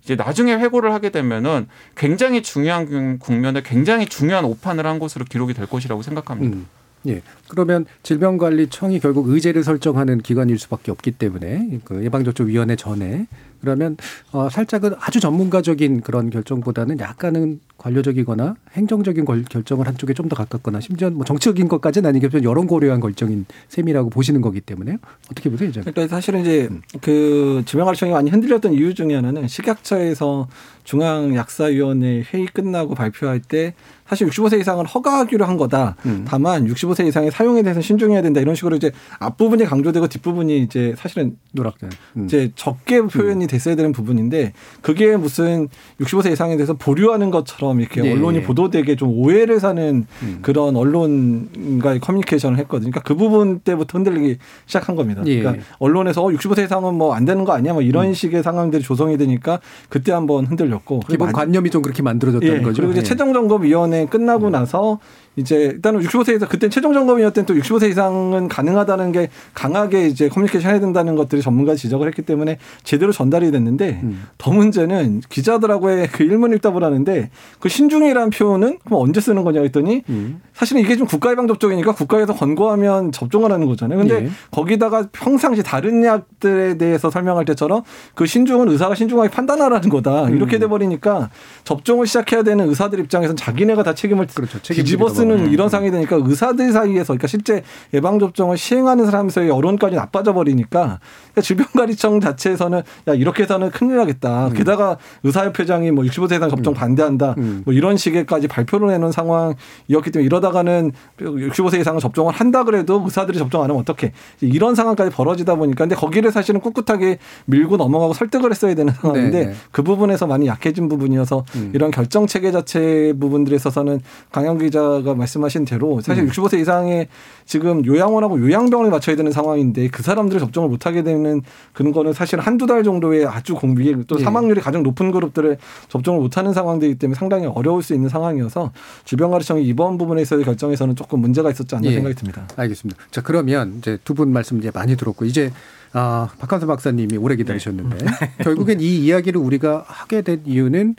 [0.04, 1.66] 이제 나중에 회고를 하게 되면은
[1.96, 6.56] 굉장히 중요한 국면에 굉장히 중요한 오판을 한 것으로 기록이 될 것이라고 생각합니다.
[6.56, 6.68] 음.
[7.06, 7.22] 예.
[7.48, 13.26] 그러면 질병관리청이 결국 의제를 설정하는 기관일 수밖에 없기 때문에 그 예방접종위원회 전에
[13.60, 13.96] 그러면
[14.32, 20.80] 어 살짝은 아주 전문가적인 그런 결정보다는 약간은 관료적이거나 행정적인 걸- 결정을 한쪽에 좀 더 가깝거나
[20.80, 24.96] 심지어 뭐 정치적인 것까지는 아니겠지만 여론 고려한 결정인 셈이라고 보시는 거기 때문에
[25.30, 25.80] 어떻게 보세요, 이제?
[25.80, 26.68] 그러니까 사실은 이제
[27.02, 30.48] 그 질병관리청이 많이 흔들렸던 이유 중에 하나는 식약처에서
[30.84, 33.74] 중앙약사위원회 회의 끝나고 발표할 때
[34.06, 35.96] 사실 65세 이상을 허가하기로 한 거다.
[36.04, 36.26] 음.
[36.28, 38.38] 다만 65세 이상의 사용에 대해서 신중해야 된다.
[38.40, 41.88] 이런 식으로 이제 앞부분이 강조되고 뒷부분이 이제 사실은 노랗게.
[42.18, 42.26] 음.
[42.26, 45.68] 이제 적게 표현이 됐어야 되는 부분인데 그게 무슨
[46.00, 48.12] 65세 이상에 대해서 보류하는 것처럼 이렇게 예.
[48.12, 50.38] 언론이 보도되게 좀 오해를 사는 음.
[50.42, 52.90] 그런 언론과의 커뮤니케이션을 했거든요.
[52.90, 55.22] 그러니까 그 부분 때부터 흔들리기 시작한 겁니다.
[55.24, 55.38] 예.
[55.38, 57.72] 그러니까 언론에서 어, 65세 이상은 뭐 안 되는 거 아니야?
[57.72, 58.14] 뭐 이런 음.
[58.14, 62.56] 식의 상황들이 조성이 되니까 그때 한번 흔들렸 고 그리고 기본 만- 관념이 좀 그렇게 만들어졌다는
[62.58, 62.76] 예, 거죠.
[62.82, 63.04] 그리고 이제 예.
[63.04, 64.98] 최종점검위원회 끝나고 나서
[65.36, 70.70] 이제 일단은 65세에서 그때 최종 점검위원회 때는 또 65세 이상은 가능하다는 게 강하게 이제 커뮤니케이션
[70.70, 74.26] 해야 된다는 것들이 전문가 지적을 했기 때문에 제대로 전달이 됐는데 음.
[74.38, 80.40] 더 문제는 기자들하고의 그 일문일답을 하는데 그 신중이라는 표현은 그럼 언제 쓰는 거냐 했더니 음.
[80.52, 83.98] 사실은 이게 좀 국가 예방 접종이니까 국가에서 권고하면 접종을 하는 거잖아요.
[83.98, 84.30] 근데 예.
[84.52, 87.82] 거기다가 평상시 다른 약들에 대해서 설명할 때처럼
[88.14, 90.26] 그 신중은 의사가 신중하게 판단하라는 거다.
[90.26, 90.36] 음.
[90.36, 91.30] 이렇게 돼 버리니까
[91.64, 94.60] 접종을 시작해야 되는 의사들 입장에서는 자기네가 다 책임을 그렇죠.
[94.60, 95.50] 뒤집어 책임지기도 쓰는 하고.
[95.50, 100.98] 이런 상황이 되니까 의사들 사이에서 그러니까 실제 예방 접종을 시행하는 사람 사이의 여론까지 나빠져 버리니까
[101.34, 104.50] 그러니까 질병관리청 자체에서는 야 이렇게 해서는 큰일 나겠다.
[104.54, 107.34] 게다가 의사협회장이 뭐 65세 이상 접종 반대한다.
[107.38, 107.62] 음.
[107.64, 113.62] 뭐 이런 식의까지 발표를 해놓은 상황이었기 때문에 이러다가는 65세 이상은 접종을 한다 그래도 의사들이 접종
[113.62, 118.74] 안 하면 어떻게 이런 상황까지 벌어지다 보니까 근데 거기를 사실은 꿋꿋하게 밀고 넘어가고 설득을 했어야
[118.74, 119.54] 되는 상황인데 네, 네.
[119.70, 121.72] 그 부분에서 많이 약해진 부분이어서 음.
[121.74, 124.00] 이런 결정 체계 자체 부분들에 있어서는
[124.32, 126.28] 강영 기자가 말씀하신 대로 사실 음.
[126.28, 127.08] 65세 이상의
[127.44, 132.40] 지금 요양원하고 요양병원을 맞춰야 되는 상황인데 그 사람들이 접종을 못 하게 되는 그런 거는 사실
[132.40, 134.24] 한두 달 정도의 아주 공비 또 예.
[134.24, 138.72] 사망률이 가장 높은 그룹들을 접종을 못 하는 상황들이기 때문에 상당히 어려울 수 있는 상황이어서
[139.04, 141.94] 질병관리청이 이번 부분에 있어서의 결정에서는 조금 문제가 있었지 않나 예.
[141.94, 142.46] 생각이 듭니다.
[142.56, 143.00] 알겠습니다.
[143.10, 145.50] 자 그러면 이제 두 분 말씀 이제 많이 들었고 이제
[145.92, 148.06] 아 박한선 박사님이 오래 기다리셨는데
[148.44, 150.94] 결국엔 이 이야기를 우리가 하게 된 이유는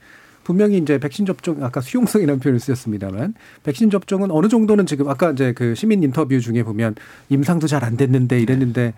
[0.45, 5.51] 분명히 이제 백신 접종 아까 수용성이라는 표현을 쓰셨습니다만 백신 접종은 어느 정도는 지금 아까 이제
[5.53, 6.95] 그 시민 인터뷰 중에 보면
[7.29, 8.93] 임상도 잘 안 됐는데 이랬는데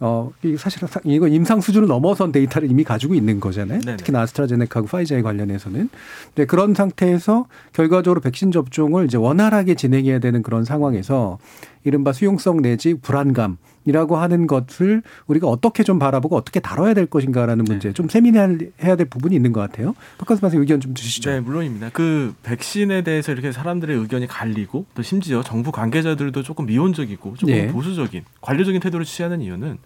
[0.00, 3.80] 어, 이 사실은 사- 이거 임상 수준을 넘어선 데이터를 이미 가지고 있는 거잖아요.
[3.80, 3.96] 네네.
[3.98, 5.88] 특히나 아스트라제네카하고 파이자에 관련해서는.
[6.34, 11.38] 네, 그런 상태에서 결과적으로 백신 접종을 이제 원활하게 진행해야 되는 그런 상황에서
[11.84, 17.64] 이른바 수용성 내지 불안감 이라고 하는 것을 우리가 어떻게 좀 바라보고 어떻게 다뤄야 될 것인가라는
[17.64, 19.94] 문제 좀 세민해야 될 부분이 있는 것 같아요.
[20.18, 21.30] 박관수 선생 의견 좀 주시죠.
[21.30, 21.90] 네, 물론입니다.
[21.92, 27.68] 그 백신에 대해서 이렇게 사람들의 의견이 갈리고 또 심지어 정부 관계자들도 조금 미온적이고 조금 예.
[27.68, 29.78] 보수적인 관료적인 태도를 취하는 이유는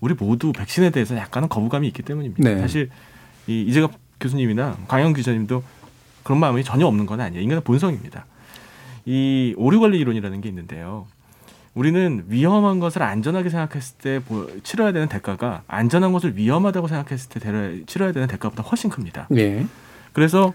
[0.00, 2.42] 우리 모두 백신에 대해서 약간은 거부감이 있기 때문입니다.
[2.42, 2.58] 네.
[2.60, 2.90] 사실
[3.46, 5.62] 이 이재갑 교수님이나 강영 기자님도
[6.24, 7.42] 그런 마음이 전혀 없는 건 아니에요.
[7.42, 8.26] 인간의 본성입니다.
[9.06, 11.06] 이 오류 관리 이론이라는 게 있는데요.
[11.74, 17.84] 우리는 위험한 것을 안전하게 생각했을 때 보- 치러야 되는 대가가 안전한 것을 위험하다고 생각했을 때
[17.86, 19.26] 치러야 되는 대가보다 훨씬 큽니다.
[19.36, 19.66] 예.
[20.12, 20.54] 그래서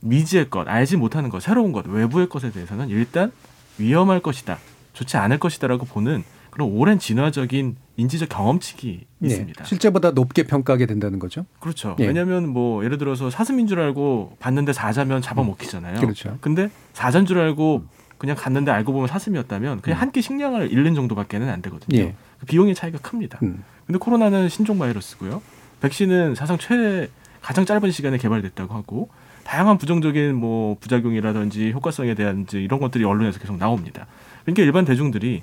[0.00, 3.32] 미지의 것, 알지 못하는 것, 새로운 것, 외부의 것에 대해서는 일단
[3.78, 4.58] 위험할 것이다,
[4.92, 9.28] 좋지 않을 것이다라고 보는 그런 오랜 진화적인 인지적 경험칙이 네.
[9.28, 9.64] 있습니다.
[9.64, 11.46] 실제보다 높게 평가하게 된다는 거죠.
[11.60, 11.96] 그렇죠.
[12.00, 12.06] 예.
[12.06, 16.00] 왜냐하면 뭐 예를 들어서 사슴인 줄 알고 봤는데 사자면 잡아먹히잖아요.
[16.00, 16.36] 그렇죠.
[16.40, 17.84] 근데 사자인 줄 알고
[18.20, 21.98] 그냥 갔는데 알고 보면 사슴이었다면 그냥 한끼 식량을 잃는 정도밖에는 안 되거든요.
[21.98, 22.04] 음.
[22.04, 22.14] 예.
[22.38, 23.38] 그 비용의 차이가 큽니다.
[23.42, 23.64] 음.
[23.86, 25.40] 근데 코로나는 신종 바이러스고요.
[25.80, 27.08] 백신은 사상 최
[27.40, 29.08] 가장 짧은 시간에 개발됐다고 하고
[29.44, 34.06] 다양한 부정적인 뭐 부작용이라든지 효과성에 대한 이제 이런 것들이 언론에서 계속 나옵니다.
[34.44, 35.42] 그러니까 일반 대중들이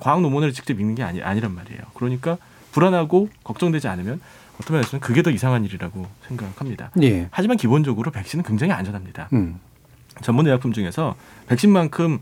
[0.00, 1.82] 과학 논문을 직접 읽는 게 아니, 아니란 말이에요.
[1.92, 2.38] 그러니까
[2.72, 4.22] 불안하고 걱정되지 않으면
[4.58, 6.92] 어떤 면에서는 그게 더 이상한 일이라고 생각합니다.
[7.02, 7.28] 예.
[7.30, 9.28] 하지만 기본적으로 백신은 굉장히 안전합니다.
[9.34, 9.60] 음.
[10.22, 11.14] 전문 의약품 중에서
[11.48, 12.18] 백신만큼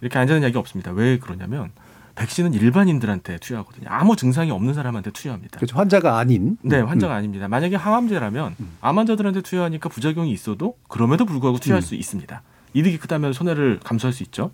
[0.00, 0.92] 이렇게 안전한 약이 없습니다.
[0.92, 1.70] 왜 그러냐면
[2.14, 3.88] 백신은 일반인들한테 투여하거든요.
[3.90, 5.58] 아무 증상이 없는 사람한테 투여합니다.
[5.58, 5.76] 그렇죠.
[5.76, 6.56] 환자가 아닌.
[6.62, 6.88] 네, 음.
[6.88, 7.46] 환자가 아닙니다.
[7.48, 11.84] 만약에 항암제라면 암 환자들한테 투여하니까 부작용이 있어도 그럼에도 불구하고 투여할 음.
[11.84, 12.42] 수 있습니다.
[12.72, 14.50] 이득이 크다면 손해를 감수할 수 있죠.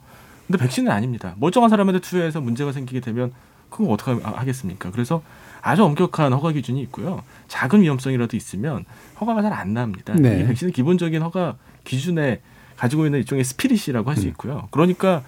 [0.47, 1.35] 근데 백신은 아닙니다.
[1.39, 3.33] 멀쩡한 사람한테 투여해서 문제가 생기게 되면
[3.71, 4.91] 그건 어떻게 하- 하겠습니까?
[4.91, 5.23] 그래서
[5.63, 7.23] 아주 엄격한 허가 기준이 있고요.
[7.47, 8.85] 작은 위험성이라도 있으면
[9.21, 10.15] 허가가 잘 안 납니다.
[10.19, 10.41] 네.
[10.41, 12.41] 이 백신은 기본적인 허가 기준에
[12.83, 14.29] 가지고 있는 일종의 스피릿이라고 할수 음.
[14.31, 14.67] 있고요.
[14.73, 15.23] 그러니까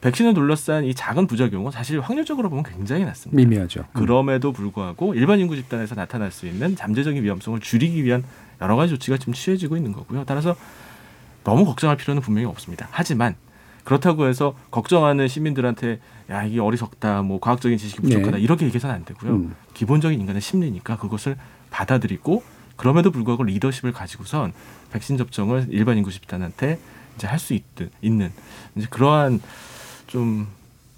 [0.00, 3.36] 백신을 둘러싼 이 작은 부작용은 사실 확률적으로 보면 굉장히 낮습니다.
[3.36, 3.80] 미미하죠.
[3.80, 4.00] 음.
[4.00, 8.22] 그럼에도 불구하고 일반 인구 집단에서 나타날 수 있는 잠재적인 위험성을 줄이기 위한
[8.62, 10.22] 여러 가지 조치가 지금 취해지고 있는 거고요.
[10.24, 10.54] 따라서
[11.42, 12.86] 너무 걱정할 필요는 분명히 없습니다.
[12.92, 13.34] 하지만
[13.82, 15.98] 그렇다고 해서 걱정하는 시민들한테
[16.30, 18.40] 야 이게 어리석다, 뭐 과학적인 지식이 부족하다 네.
[18.40, 19.32] 이렇게 얘기해서는 안 되고요.
[19.32, 19.56] 음.
[19.74, 21.36] 기본적인 인간의 심리니까 그것을
[21.70, 22.44] 받아들이고
[22.76, 24.52] 그럼에도 불구하고 리더십을 가지고선
[24.92, 26.78] 백신 접종을 일반 인구 집단한테
[27.20, 27.58] 이제 할 수
[28.00, 28.30] 있는
[28.76, 29.40] 이제 그러한
[30.06, 30.46] 좀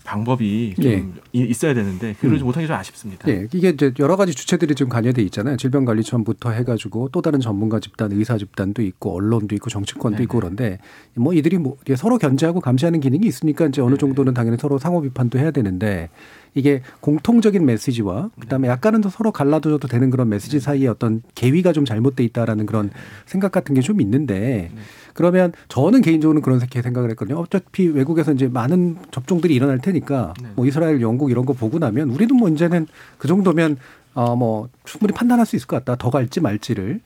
[0.05, 1.05] 방법이 좀 예.
[1.33, 2.47] 이- 있어야 되는데 그러지 음.
[2.47, 3.29] 못한 게 좀 아쉽습니다.
[3.29, 5.57] 예, 이게 이제 여러 가지 주체들이 지금 관여돼 있잖아요.
[5.57, 10.25] 질병관리청부터 해가지고 또 다른 전문가 집단, 의사 집단도 있고 언론도 있고 정치권도 네네.
[10.25, 10.79] 있고 그런데
[11.15, 15.39] 뭐 이들이 뭐 서로 견제하고 감시하는 기능이 있으니까 이제 어느 정도는 당연히 서로 상호 비판도
[15.39, 16.09] 해야 되는데
[16.55, 21.85] 이게 공통적인 메시지와 그다음에 약간은 더 서로 갈라져도 되는 그런 메시지 사이에 어떤 계위가 좀
[21.85, 22.91] 잘못돼 있다라는 그런
[23.25, 24.71] 생각 같은 게 좀 있는데
[25.15, 27.39] 그러면 저는 개인적으로는 그런 생각을 했거든요.
[27.39, 32.35] 어차피 외국에서 이제 많은 접종들이 일어날 테니까 뭐 이스라엘, 영국 이런 거 보고 나면 우리도
[32.35, 32.87] 뭐 이제는
[33.19, 33.77] 그 정도면
[34.15, 35.97] 어뭐 충분히 판단할 수 있을 것 같다.
[35.97, 37.01] 더 갈지 말지를.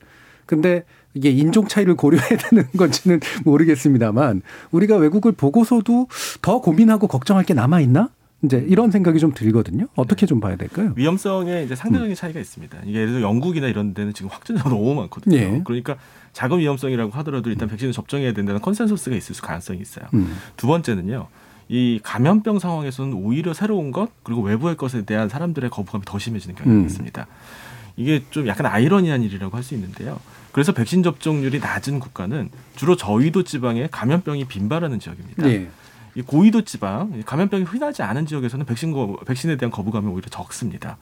[0.47, 6.09] 근데 이게 인종 차이를 고려해야 되는 건지는 모르겠습니다만 우리가 외국을 보고서도
[6.43, 8.11] 더 고민하고 걱정할 게 남아 있나?
[8.43, 9.87] 이제 이런 생각이 좀 들거든요.
[9.97, 10.93] 어떻게 좀 봐야 될까요?
[10.95, 12.79] 위험성에 이제 상대적인 차이가 있습니다.
[12.85, 15.37] 이게 예를 들어 영국이나 이런 데는 지금 확진자가 너무 많거든요.
[15.37, 15.63] 예.
[15.65, 15.97] 그러니까
[16.37, 20.05] 작은 위험성이라고 하더라도 일단 백신을 접종해야 된다는 컨센서스가 있을 가능성이 있어요.
[20.13, 20.37] 음.
[20.59, 21.29] 두 번째는요.
[21.71, 26.81] 이 감염병 상황에서는 오히려 새로운 것 그리고 외부의 것에 대한 사람들의 거부감이 더 심해지는 경향이
[26.81, 26.85] 음.
[26.85, 27.27] 있습니다.
[27.97, 30.21] 이게 좀 약간 아이러니한 일이라고 할 수 있는데요.
[30.53, 35.49] 그래서 백신 접종률이 낮은 국가는 주로 저위도 지방에 감염병이 빈발하는 지역입니다.
[35.49, 35.69] 예.
[36.17, 40.99] 이 고위도 지방 이 감염병이 흔하지 않은 지역에서는 백신 거, 백신에 대한 거부감이 오히려 적습니다.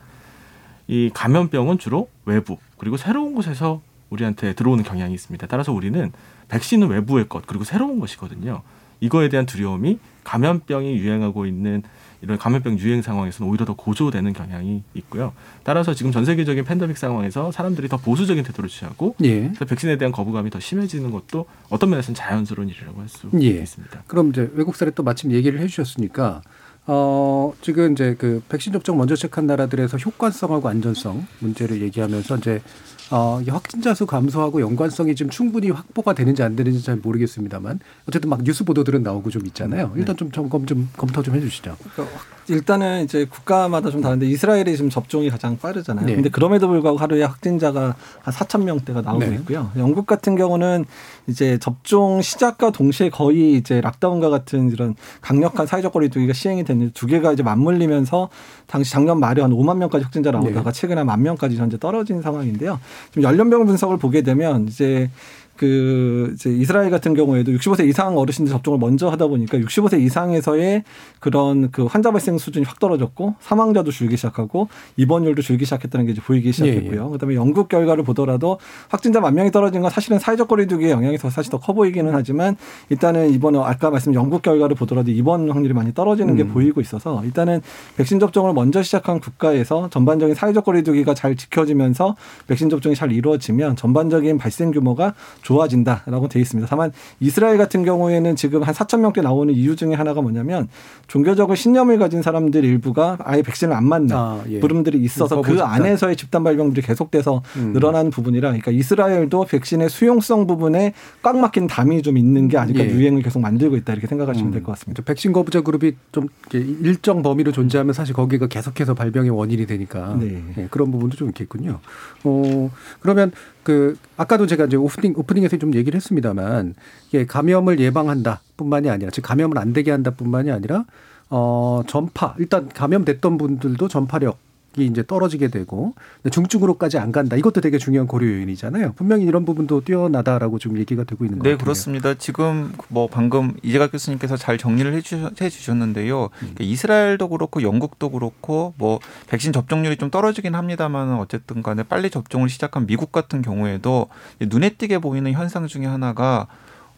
[0.87, 3.83] 이 감염병은 주로 외부 그리고 새로운 곳에서
[4.14, 5.46] 우리한테 들어오는 경향이 있습니다.
[5.46, 6.12] 따라서 우리는
[6.48, 8.62] 백신은 외부의 것 그리고 새로운 것이거든요.
[9.00, 11.83] 이거에 대한 두려움이 감염병이 유행하고 있는
[12.22, 15.35] 이런 감염병 유행 상황에서는 오히려 더 고조되는 경향이 있고요.
[15.62, 19.42] 따라서 지금 전 세계적인 팬데믹 상황에서 사람들이 더 보수적인 태도를 취하고 예.
[19.42, 23.48] 그래서 백신에 대한 거부감이 더 심해지는 것도 어떤 면에서는 자연스러운 일이라고 할수 예.
[23.48, 24.05] 있습니다.
[24.07, 26.40] 그럼 이제 외국 사례 또 마침 얘기를 해주셨으니까
[26.87, 32.62] 어 지금 이제 그 백신 접종 먼저 시작한 나라들에서 효과성하고 안전성 문제를 얘기하면서 이제
[33.11, 38.31] 어 이게 확진자 수 감소하고 연관성이 지금 충분히 확보가 되는지 안 되는지 잘 모르겠습니다만 어쨌든
[38.31, 39.93] 막 뉴스 보도들은 나오고 좀 있잖아요.
[39.97, 41.77] 일단 좀 점검 좀 검토 좀 해주시죠.
[41.95, 46.07] 그러니까 일단은 이제 국가마다 좀 다른데 이스라엘이 지금 접종이 가장 빠르잖아요.
[46.07, 46.15] 네.
[46.15, 49.35] 근데 그럼에도 불구하고 하루에 확진자가 한 4천 명대가 나오고 네.
[49.37, 49.71] 있고요.
[49.77, 50.85] 영국 같은 경우는
[51.27, 57.07] 이제 접종 시작과 동시에 거의 이제 락다운과 같은 이런 강력한 사회적 거리두기가 시행이 됐는데 두
[57.07, 58.29] 개가 이제 맞물리면서
[58.67, 60.81] 당시 작년 말에 한 5만 명까지 확진자 나오다가 네.
[60.81, 62.81] 최근에 만 명까지 현재 떨어진 상황인데요.
[63.11, 65.11] 지금 연령별 분석을 보게 되면 이제
[65.57, 70.85] 그 이제 이스라엘 같은 경우에도 65세 이상 어르신들 접종을 먼저 하다 보니까 65세 이상에서의
[71.19, 76.21] 그런 그 환자 발생 수준이 확 떨어졌고 사망자도 줄기 시작하고 입원율도 줄기 시작했다는 게 이제
[76.21, 77.03] 보이기 시작했고요.
[77.03, 77.11] 예, 예.
[77.11, 81.51] 그다음에 영국 결과를 보더라도 확진자 만 명이 떨어진 건 사실은 사회적 거리두기의 영향이 더 사실
[81.51, 82.57] 더 커 보이기는 하지만
[82.90, 86.53] 일단은 이번에 아까 말씀 영국 결과를 보더라도 입원 확률이 많이 떨어지는 게 음.
[86.53, 87.62] 보이고 있어서 일단은
[87.97, 94.37] 백신 접종을 먼저 시작한 국가에서 전반적인 사회적 거리두기가 잘 지켜지면서 백신 접종이 잘 이루어지면 전반적인
[94.37, 95.14] 발생 규모가
[95.45, 96.67] 좋아진다라고 돼 있습니다.
[96.69, 100.69] 다만 이스라엘 같은 경우에는 지금 한 4천 명대 나오는 이유 중에 하나가 뭐냐면
[101.07, 104.59] 종교적인 신념을 가진 사람들 일부가 아예 백신을 안 맞는 아, 예.
[104.59, 105.71] 부름들이 있어서 그 집단.
[105.71, 107.73] 안에서의 집단 발병들이 계속돼서 음.
[107.75, 112.89] 늘어나는 부분이라 그러니까 이스라엘도 백신의 수용성 부분에 꽉 막힌 담이 좀 있는 게 아닐까 예.
[112.89, 115.03] 유행을 계속 만들고 있다 이렇게 생각하시면 될것 같습니다.
[115.03, 120.43] 백신 거부자 그룹이 좀 일정 범위로 존재하면 사실 거기가 계속해서 발병의 원인이 되니까 네.
[120.57, 121.81] 예, 그런 부분도 좀 있겠군요.
[122.25, 123.31] 어 그러면
[123.64, 126.74] 그 아까도 제가 이제 오프닝 오프닝에서 좀 얘기를 했습니다만
[127.09, 130.85] 이게 감염을 예방한다뿐만이 아니라 즉 감염을 안 되게 한다뿐만이 아니라
[131.31, 134.38] 어 전파 일단 감염됐던 분들도 전파력
[134.77, 135.95] 이 이제 떨어지게 되고
[136.31, 137.37] 중증으로까지 안 간다.
[137.37, 138.93] 이것도 되게 중요한 고려 요인이잖아요.
[138.95, 141.65] 분명히 이런 부분도 뛰어나다라고 좀 얘기가 되고 있는 것 네, 같아요.
[141.65, 142.15] 그렇습니다.
[142.15, 146.25] 지금 뭐 방금 이재각 교수님께서 잘 정리를 해주, 해주셨는데요.
[146.25, 146.29] 음.
[146.39, 152.49] 그러니까 이스라엘도 그렇고 영국도 그렇고 뭐 백신 접종률이 좀 떨어지긴 합니다만 어쨌든 간에 빨리 접종을
[152.49, 154.09] 시작한 미국 같은 경우에도
[154.41, 156.49] 눈에 띄게 보이는 현상 중에 하나가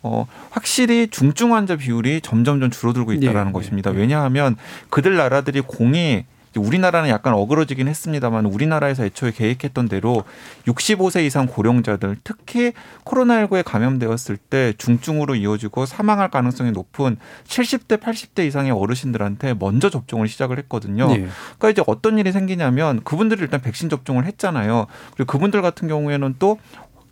[0.03, 3.91] 어, 확실히 중증 환자 비율이 점점점 줄어들고 있다라는 예, 것입니다.
[3.91, 4.57] 왜냐하면
[4.89, 6.25] 그들 나라들이 공이
[6.59, 10.25] 우리나라는 약간 어그러지긴 했습니다만 우리나라에서 애초에 계획했던 대로
[10.67, 12.73] 65세 이상 고령자들 특히
[13.05, 17.17] 코로나19에 감염되었을 때 중증으로 이어지고 사망할 가능성이 높은
[17.47, 21.09] 70대 80대 이상의 어르신들한테 먼저 접종을 시작을 했거든요.
[21.11, 21.29] 예.
[21.59, 24.87] 그러니까 이제 어떤 일이 생기냐면 그분들이 일단 백신 접종을 했잖아요.
[25.15, 26.59] 그리고 그분들 같은 경우에는 또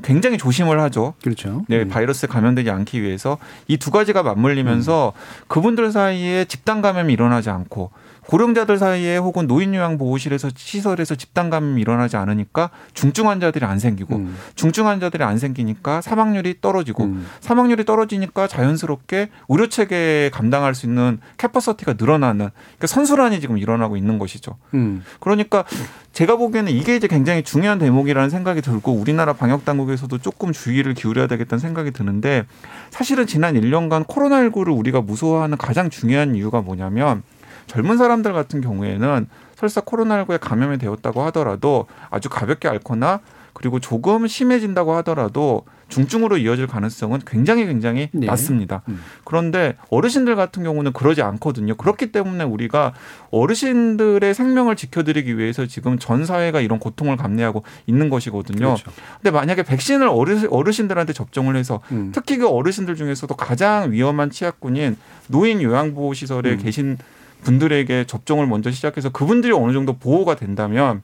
[0.02, 1.14] 굉장히 조심을 하죠.
[1.22, 1.64] 그렇죠.
[1.68, 5.12] 네, 바이러스에 감염되지 않기 위해서 이 두 가지가 맞물리면서
[5.46, 7.90] 그분들 사이에 집단 감염이 일어나지 않고
[8.26, 14.37] 고령자들 사이에 혹은 노인요양 보호실에서 시설에서 집단 감염이 일어나지 않으니까 중증 환자들이 안 생기고 음.
[14.54, 17.08] 중증 환자들이 안 생기니까 사망률이 떨어지고
[17.40, 24.18] 사망률이 떨어지니까 자연스럽게 의료 체계에 감당할 수 있는 캐퍼서티가 늘어나는 그러니까 선순환이 지금 일어나고 있는
[24.18, 24.56] 것이죠.
[24.74, 25.04] 음.
[25.20, 25.64] 그러니까
[26.12, 31.26] 제가 보기에는 이게 이제 굉장히 중요한 대목이라는 생각이 들고 우리나라 방역 당국에서도 조금 주의를 기울여야
[31.26, 32.44] 되겠다는 생각이 드는데
[32.90, 37.22] 사실은 지난 1년간 코로나19를 우리가 무서워하는 가장 중요한 이유가 뭐냐면
[37.66, 43.20] 젊은 사람들 같은 경우에는 설사 코로나19에 감염이 되었다고 하더라도 아주 가볍게 앓거나
[43.55, 48.27] 그리고 조금 심해진다고 하더라도 중증으로 이어질 가능성은 굉장히 굉장히 네.
[48.27, 48.83] 낮습니다.
[49.22, 51.77] 그런데 어르신들 같은 경우는 그러지 않거든요.
[51.77, 52.94] 그렇기 때문에 우리가
[53.31, 58.74] 어르신들의 생명을 지켜드리기 위해서 지금 전 사회가 이런 고통을 감내하고 있는 것이거든요.
[58.74, 58.90] 그렇죠.
[59.22, 62.11] 근데 만약에 백신을 어르신, 어르신들한테 접종을 해서 음.
[62.12, 64.96] 특히 그 어르신들 중에서도 가장 위험한 취약군인
[65.29, 66.59] 노인 요양보호시설에 음.
[66.59, 66.98] 계신
[67.44, 71.02] 분들에게 접종을 먼저 시작해서 그분들이 어느 정도 보호가 된다면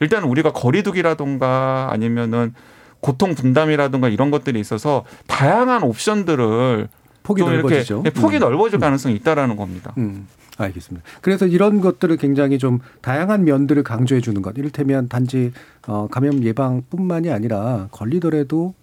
[0.00, 2.54] 일단 우리가 거리두기라든가 아니면은
[3.00, 6.88] 고통 분담이라든가 이런 것들이 있어서 다양한 옵션들을
[7.22, 8.02] 폭이 넓어지죠.
[8.02, 8.40] 네, 폭이 음.
[8.40, 9.92] 넓어질 가능성이 있다라는 겁니다.
[9.98, 10.26] 음,
[10.58, 11.06] 알겠습니다.
[11.20, 14.56] 그래서 이런 것들을 굉장히 좀 다양한 면들을 강조해 주는 것.
[14.56, 15.52] 이를테면 단지
[15.86, 18.74] 어, 감염 예방뿐만이 아니라 걸리더라도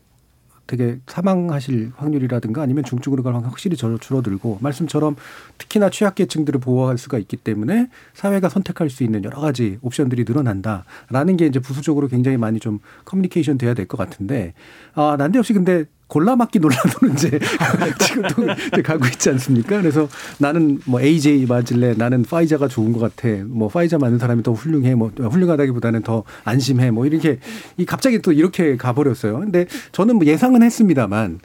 [0.75, 5.15] 되게 사망하실 확률이라든가 아니면 중증으로 갈 확률이 확실히 줄- 줄어들고 말씀처럼
[5.59, 11.45] 특히나 취약계층들을 보호할 수가 있기 때문에 사회가 선택할 수 있는 여러 가지 옵션들이 늘어난다라는 게
[11.45, 14.53] 이제 부수적으로 굉장히 많이 좀 커뮤니케이션 돼야 될 것 같은데
[14.95, 17.39] 아 난데없이 근데 골라맞기 논란으로 이제
[17.99, 19.81] 지금도 이제 가고 있지 않습니까?
[19.81, 24.53] 그래서 나는 뭐 AJ 맞을래, 나는 파이자가 좋은 것 같아, 뭐 파이자 맞는 사람이 더
[24.53, 27.39] 훌륭해, 뭐 훌륭하다기보다는 더 안심해, 뭐 이렇게
[27.77, 29.39] 이 갑자기 또 이렇게 가버렸어요.
[29.39, 31.39] 근데 저는 뭐 예상은 했습니다만.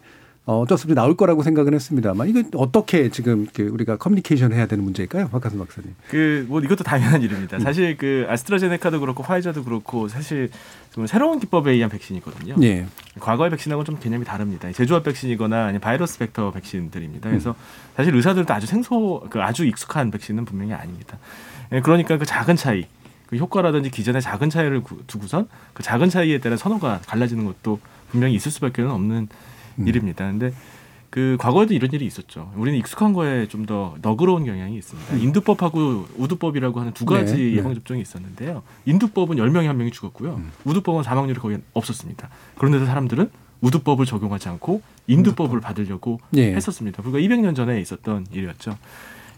[0.48, 4.64] 어, 어쩔 수 없이 나올 거라고 생각은 했습니다만 이거 어떻게 지금 그 우리가 커뮤니케이션 해야
[4.66, 5.94] 되는 문제일까요, 박하순 박사님?
[6.08, 7.58] 그 뭐 이것도 당연한 일입니다.
[7.58, 10.48] 사실 그 아스트라제네카도 그렇고 파이자도 그렇고 사실
[10.94, 12.54] 좀 새로운 기법에 의한 백신이거든요.
[12.62, 12.86] 예.
[13.20, 14.72] 과거의 백신하고는 좀 개념이 다릅니다.
[14.72, 17.28] 제조합 백신이거나 아니면 바이러스 벡터 백신들입니다.
[17.28, 17.54] 그래서 음.
[17.94, 21.18] 사실 의사들도 아주 생소, 그 아주 익숙한 백신은 분명히 아닙니다.
[21.72, 22.86] 예, 그러니까 그 작은 차이,
[23.26, 27.78] 그 효과라든지 기전의 작은 차이를 구- 두고선 그 작은 차이에 따른 선호가 갈라지는 것도
[28.10, 29.28] 분명히 있을 수밖에 없는 음.
[29.86, 30.26] 일입니다.
[30.26, 30.52] 근데
[31.10, 32.52] 그 과거에도 이런 일이 있었죠.
[32.56, 35.16] 우리는 익숙한 거에 좀 더 너그러운 경향이 있습니다.
[35.16, 37.38] 인두법하고 우두법이라고 하는 두 가지 음.
[37.38, 37.56] 네, 네.
[37.56, 38.62] 예방 접종이 있었는데요.
[38.86, 40.36] 인두법은 10명에 한 명이 죽었고요.
[40.36, 40.52] 음.
[40.64, 42.30] 우두법은 사망률이 거의 없었습니다.
[42.56, 46.54] 그런데도 사람들은 우두법을 적용하지 않고 인두법을 받으려고 예.
[46.54, 47.02] 했었습니다.
[47.02, 48.78] 불과 200년 전에 있었던 일이었죠.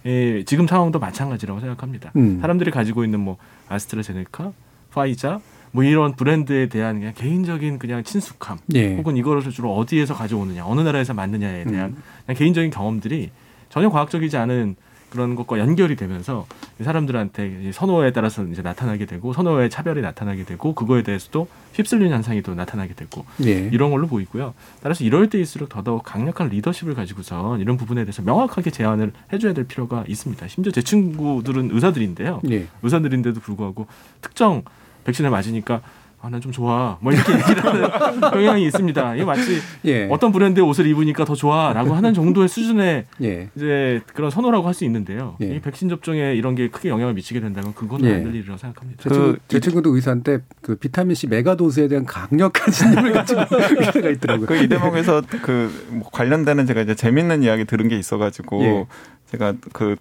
[0.07, 2.13] 예, 지금 상황도 마찬가지라고 생각합니다.
[2.17, 2.41] 음.
[2.41, 3.37] 사람들이 가지고 있는 뭐
[3.69, 4.53] 아스트라제네카,
[4.93, 5.41] 파이자,
[5.73, 8.97] 뭐 이런 브랜드에 대한 그냥 개인적인 그냥 친숙함 예.
[8.97, 11.97] 혹은 이거를 주로 어디에서 가져오느냐 어느 나라에서 만드냐에 대한
[12.27, 13.31] 그냥 개인적인 경험들이
[13.69, 14.77] 전혀 과학적이지 않은
[15.11, 16.47] 그런 것과 연결이 되면서
[16.81, 22.13] 이 사람들한테 이 선호에 따라서 이제 나타나게 되고 선호의 차별이 나타나게 되고 그거에 대해서도 휩쓸리는
[22.13, 23.69] 현상이 또 나타나게 되고 예.
[23.73, 24.55] 이런 걸로 보이고요.
[24.83, 30.05] 따라서 이럴 때일수록 더더욱 강력한 리더십을 가지고선 이런 부분에 대해서 명확하게 제안을 해줘야 될 필요가
[30.07, 30.47] 있습니다.
[30.49, 32.41] 심지어 제 친구들은 의사들인데요.
[32.51, 32.67] 예.
[32.83, 33.89] 의사들인데도 불구하고
[34.21, 34.63] 특정
[35.11, 35.81] 백신을 맞으니까
[36.23, 36.99] 아, 난 좀 좋아.
[37.01, 39.15] 뭐 이렇게 얘기를 하는 경향이 있습니다.
[39.15, 40.07] 이게 마치 예.
[40.11, 43.49] 어떤 브랜드의 옷을 입으니까 더 좋아라고 하는 정도의 수준의 예.
[43.57, 45.37] 이제 그런 선호라고 할 수 있는데요.
[45.41, 45.47] 예.
[45.47, 48.17] 이 백신 접종에 이런 게 크게 영향을 미치게 된다면 그건 예.
[48.17, 49.03] 안될 일이라고 생각합니다.
[49.03, 53.41] 제, 친구, 제 친구도 의사인데 그 비타민 C mega dose에 대한 강력한 신념을 가지고
[53.81, 54.47] 의사가 있더라고요.
[54.47, 58.87] 그 이 대목에서 그뭐 관련되는 제가 이제 재밌는 이야기 들은 게 있어가지고 예.
[59.31, 59.97] 제가 그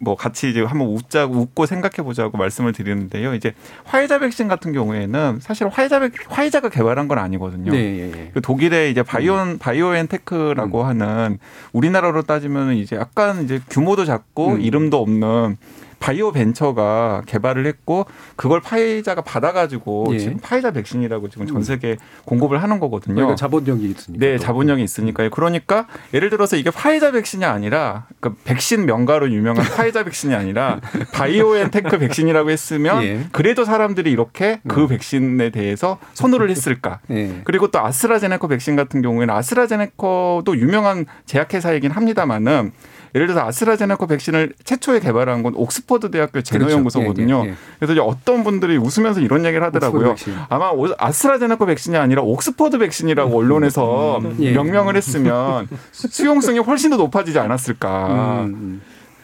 [0.00, 3.34] 뭐 같이 이제 한번 웃자고 웃고 생각해 보자고 말씀을 드리는데요.
[3.34, 7.72] 이제 화이자 백신 같은 경우에는 사실 화이자 백 화이자가 개발한 건 아니거든요.
[7.72, 8.30] 네, 예, 예.
[8.32, 10.86] 그 독일의 이제 바이온 바이오엔테크라고 음.
[10.86, 11.38] 하는
[11.72, 14.60] 우리나라로 따지면 이제 약간 이제 규모도 작고 음.
[14.60, 15.56] 이름도 없는
[16.04, 18.04] 바이오 벤처가 개발을 했고
[18.36, 20.18] 그걸 화이자가 받아가지고 예.
[20.18, 21.96] 지금 화이자 백신이라고 지금 전 세계
[22.26, 23.14] 공급을 하는 거거든요.
[23.14, 24.26] 그러니까 자본력이 있으니까.
[24.26, 24.42] 네, 또.
[24.42, 25.30] 자본력이 있으니까요.
[25.30, 30.80] 그러니까 예를 들어서 이게 화이자 백신이 아니라 그 백신 명가로 유명한 화이자 백신이 아니라
[31.14, 33.20] 바이오엔테크 백신이라고 했으면 예.
[33.32, 37.00] 그래도 사람들이 이렇게 그 백신에 대해서 선호를 했을까?
[37.12, 37.40] 예.
[37.44, 42.72] 그리고 또 아스트라제네카 백신 같은 경우에는 아스트라제네카도 유명한 제약회사이긴 합니다만은
[43.14, 46.78] 예를 들어서 아스트라제네카 백신을 최초에 개발한 건 옥스퍼드 대학교 제너 그렇죠.
[46.78, 47.42] 연구소거든요.
[47.44, 47.54] 예, 예, 예.
[47.78, 50.16] 그래서 이제 어떤 분들이 웃으면서 이런 얘기를 하더라고요.
[50.48, 54.52] 아마 오- 아스트라제네카 백신이 아니라 옥스퍼드 백신이라고 언론에서 예.
[54.52, 58.44] 명명을 했으면 수용성이 훨씬 더 높아지지 않았을까.
[58.46, 58.82] 음,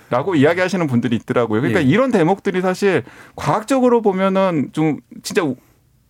[0.09, 1.61] 라고 이야기하시는 분들이 있더라고요.
[1.61, 1.85] 그러니까 예.
[1.85, 3.03] 이런 대목들이 사실
[3.35, 5.57] 과학적으로 보면은 좀 진짜 우-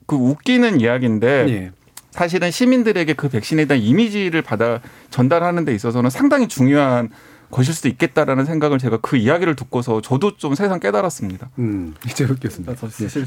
[0.06, 1.70] 그 웃기는 이야기인데 예.
[2.10, 7.08] 사실은 시민들에게 그 백신에 대한 이미지를 받아 전달하는 데 있어서는 상당히 중요한
[7.50, 11.50] 것일 수도 있겠다라는 생각을 제가 그 이야기를 듣고서 저도 좀 새삼 깨달았습니다.
[11.58, 12.74] 음, 이제 뵙겠습니다.
[12.74, 13.24] 그러니까 사실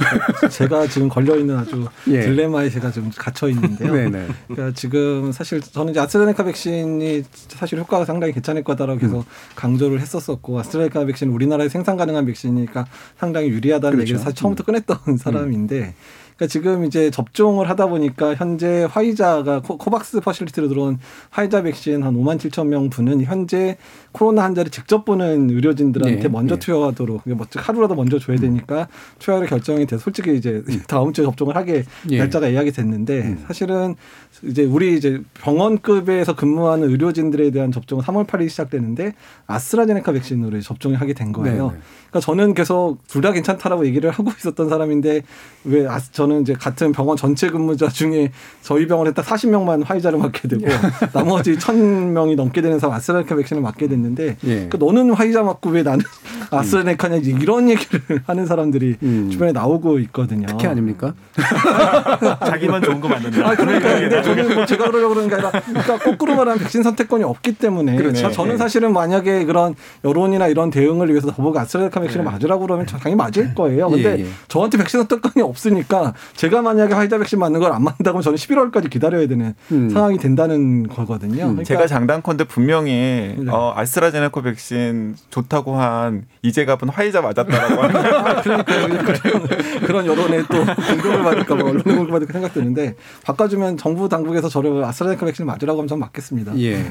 [0.50, 2.22] 제가 지금 걸려 있는 아주 예.
[2.22, 3.92] 딜레마에 제가 좀 갇혀 있는데요.
[3.94, 4.28] 네네.
[4.48, 9.24] 그러니까 지금 사실 저는 이제 아스트라제네카 백신이 사실 효과가 상당히 괜찮을 거다라고 계속 음.
[9.56, 12.86] 강조를 했었었고 아스트라제네카 백신 우리나라에 생산 가능한 백신이니까
[13.18, 14.02] 상당히 유리하다는 그렇죠.
[14.02, 15.94] 얘기를 사실 처음부터 꺼냈던 사람인데.
[16.36, 21.00] 그러니까 지금 이제 접종을 하다 보니까 현재 화이자가 코, 코박스 facility로 들어온
[21.30, 23.78] 화이자 백신 한 5만 7천 명 분은 현재
[24.14, 26.60] 코로나 환자를 직접 보는 의료진들한테 네, 먼저 네.
[26.60, 28.88] 투여하도록 뭐 하루라도 먼저 줘야 되니까
[29.20, 32.20] 투여를 결정이 돼 솔직히 이제 다음 주에 접종을 하게 예.
[32.20, 33.96] 날짜가 예약이 됐는데 사실은
[34.44, 39.14] 이제 우리 이제 병원급에서 근무하는 의료진들에 대한 접종은 3월 8일 시작되는데
[39.48, 41.68] 아스트라제네카 백신으로 접종을 하게 된 거예요.
[41.68, 41.82] 네, 네.
[42.10, 45.22] 그러니까 저는 계속 둘 다 괜찮다라고 얘기를 하고 있었던 사람인데
[45.64, 50.50] 왜 아, 저는 이제 같은 병원 전체 근무자 중에 저희 병원에 딱 40명만 화이자를 맞게
[50.50, 50.66] 되고
[51.14, 54.56] 나머지 1000명이 넘게 되는 사람 아스트라제네카 백신을 맞게 됐는 데 예.
[54.70, 56.00] 그러니까 너는 화이자 맞고 왜 나는
[56.50, 59.30] 아스트라제네카냐 이제 이런 얘기를 하는 사람들이 음.
[59.32, 60.46] 주변에 나오고 있거든요.
[60.48, 61.14] 특혜 아닙니까?
[62.46, 63.48] 자기만 좋은 거 맞는다.
[63.50, 67.24] 아, 그러니까 근데 저는 뭐 제가 그러려고 그러는 게 아니라 그러니까 거꾸로 말하면 백신 선택권이
[67.24, 68.32] 없기 때문에 그렇죠.
[68.32, 68.58] 저는 네.
[68.58, 73.54] 사실은 만약에 그런 여론이나 이런 대응을 위해서 저보고 아스트라제네카 백신을 맞으라고 그러면 저 당연히 맞을
[73.56, 73.90] 거예요.
[73.90, 74.28] 근데 예, 예.
[74.48, 79.28] 저한테 백신 선택권이 없으니까 제가 만약에 화이자 백신 맞는 걸 안 맞는다면 저는 11월까지 기다려야
[79.28, 79.90] 되는 음.
[79.90, 81.38] 상황이 된다는 거거든요.
[81.38, 88.42] 그러니까 제가 장단컨대 분명히 어, 아스 트라제네카 백신 좋다고 한 이재갑은 화이자 맞았다라고 하는 아,
[88.42, 89.18] 그러니까요.
[89.22, 89.48] 그런,
[89.86, 95.46] 그런 여론에 또 공격을 받을까 봐 언론에 공격받을까 생각되는데 바꿔주면 정부 당국에서 저를 아스트라제네카 백신을
[95.46, 96.58] 맞으라고 하면 전 맞겠습니다.
[96.58, 96.78] 예.
[96.78, 96.90] 네.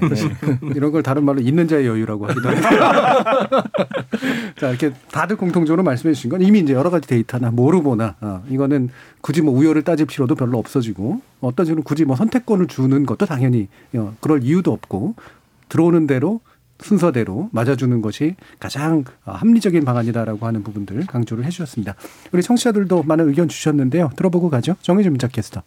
[0.76, 2.61] 이런 걸 다른 말로 있는 자의 여유라고 하기도 해요.
[4.59, 8.90] 자, 이렇게 다들 공통적으로 말씀해 주신 건 이미 이제 여러 가지 데이터나 모르거나 어, 이거는
[9.20, 13.68] 굳이 뭐 우열을 따질 필요도 별로 없어지고 어떤 식으로 굳이 뭐 선택권을 주는 것도 당연히
[13.94, 15.14] 어, 그럴 이유도 없고
[15.68, 16.40] 들어오는 대로
[16.85, 21.95] 순서대로 맞아주는 것이 가장 어, 합리적인 방안이다라고 하는 부분들 강조를 해주셨습니다.
[22.33, 24.11] 우리 청취자들도 많은 의견 주셨는데요.
[24.16, 24.76] 들어보고 가죠.
[24.83, 25.62] 정의진 문자 캐스터.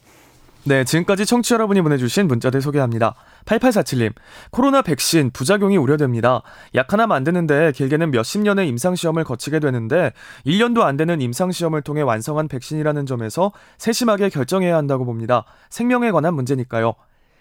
[0.68, 3.14] 네, 지금까지 청취 자 여러분이 보내주신 문자들 소개합니다.
[3.46, 4.14] 8847님,
[4.50, 6.42] 코로나 백신 부작용이 우려됩니다.
[6.74, 10.12] 약 하나 만드는데 길게는 몇십 년의 임상시험을 거치게 되는데
[10.48, 15.46] 1년도 안 되는 임상시험을 통해 완성한 백신이라는 점에서 세심하게 결정해야 한다고 봅니다.
[15.70, 16.96] 생명에 관한 문제니까요.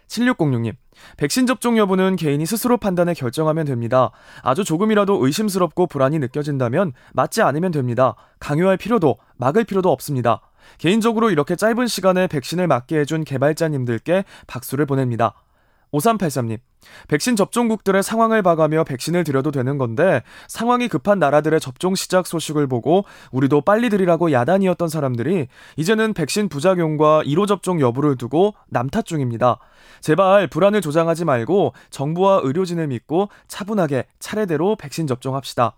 [0.08, 0.74] 7606님,
[1.16, 4.10] 백신 접종 여부는 개인이 스스로 판단해 결정하면 됩니다.
[4.42, 8.14] 아주 조금이라도 의심스럽고 불안이 느껴진다면 맞지 않으면 됩니다.
[8.38, 10.40] 강요할 필요도, 막을 필요도 없습니다.
[10.78, 15.34] 개인적으로 이렇게 짧은 시간에 백신을 맞게 해준 개발자님들께 박수를 보냅니다.
[15.92, 16.58] 5383님,
[17.08, 23.04] 백신 접종국들의 상황을 봐가며 백신을 들여도 되는 건데 상황이 급한 나라들의 접종 시작 소식을 보고
[23.32, 29.58] 우리도 빨리 들이라고 야단이었던 사람들이 이제는 백신 부작용과 1호 접종 여부를 두고 남탓 중입니다.
[30.00, 35.74] 제발 불안을 조장하지 말고 정부와 의료진을 믿고 차분하게 차례대로 백신 접종합시다.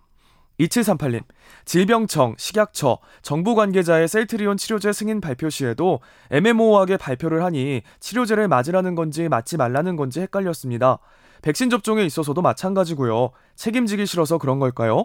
[0.61, 1.23] 2738님,
[1.65, 6.01] 질병청, 식약처, 정부 관계자의 셀트리온 치료제 승인 발표 시에도
[6.31, 10.99] 애매모호하게 발표를 하니 치료제를 맞으라는 건지 맞지 말라는 건지 헷갈렸습니다.
[11.43, 13.31] 백신 접종에 있어서도 마찬가지고요.
[13.55, 15.05] 책임지기 싫어서 그런 걸까요?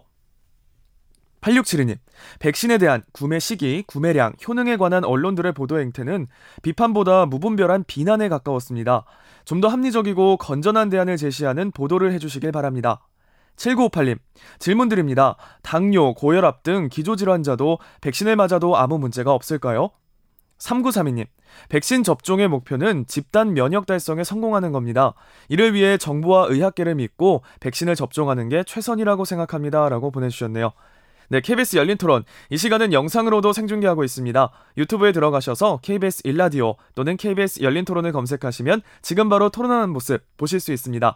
[1.41, 1.97] 8672님,
[2.39, 6.27] 백신에 대한 구매 시기, 구매량, 효능에 관한 언론들의 보도 행태는
[6.61, 9.05] 비판보다 무분별한 비난에 가까웠습니다.
[9.43, 13.01] 좀 더 합리적이고 건전한 대안을 제시하는 보도를 해주시길 바랍니다.
[13.55, 14.17] 7958님,
[14.59, 15.35] 질문 드립니다.
[15.61, 19.91] 당뇨, 고혈압 등 기조질환자도 백신을 맞아도 아무 문제가 없을까요?
[20.57, 21.25] 3932님,
[21.69, 25.13] 백신 접종의 목표는 집단 면역 달성에 성공하는 겁니다.
[25.49, 29.89] 이를 위해 정부와 의학계를 믿고 백신을 접종하는 게 최선이라고 생각합니다.
[29.89, 30.71] 라고 보내주셨네요.
[31.29, 32.25] 네, KBS 열린 토론.
[32.49, 34.51] 이 시간은 영상으로도 생중계하고 있습니다.
[34.77, 40.73] 유튜브에 들어가셔서 KBS 일라디오 또는 KBS 열린 토론을 검색하시면 지금 바로 토론하는 모습 보실 수
[40.73, 41.15] 있습니다.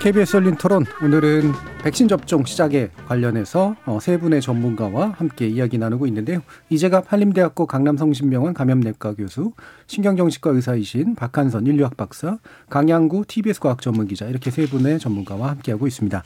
[0.00, 6.06] KBS 열린 토론 오늘은 백신 접종 시작에 관련해서 어, 세 분의 전문가와 함께 이야기 나누고
[6.06, 6.40] 있는데요.
[6.70, 9.52] 이재갑 한림대학교 강남성심병원 감염내과 교수,
[9.88, 12.38] 신경정신과 의사이신 박한선 인류학 박사,
[12.70, 16.24] 강양구 TBS 과학전문기자 이렇게 세 분의 전문가와 함께하고 있습니다.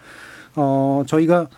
[0.55, 1.49] 어, 저희가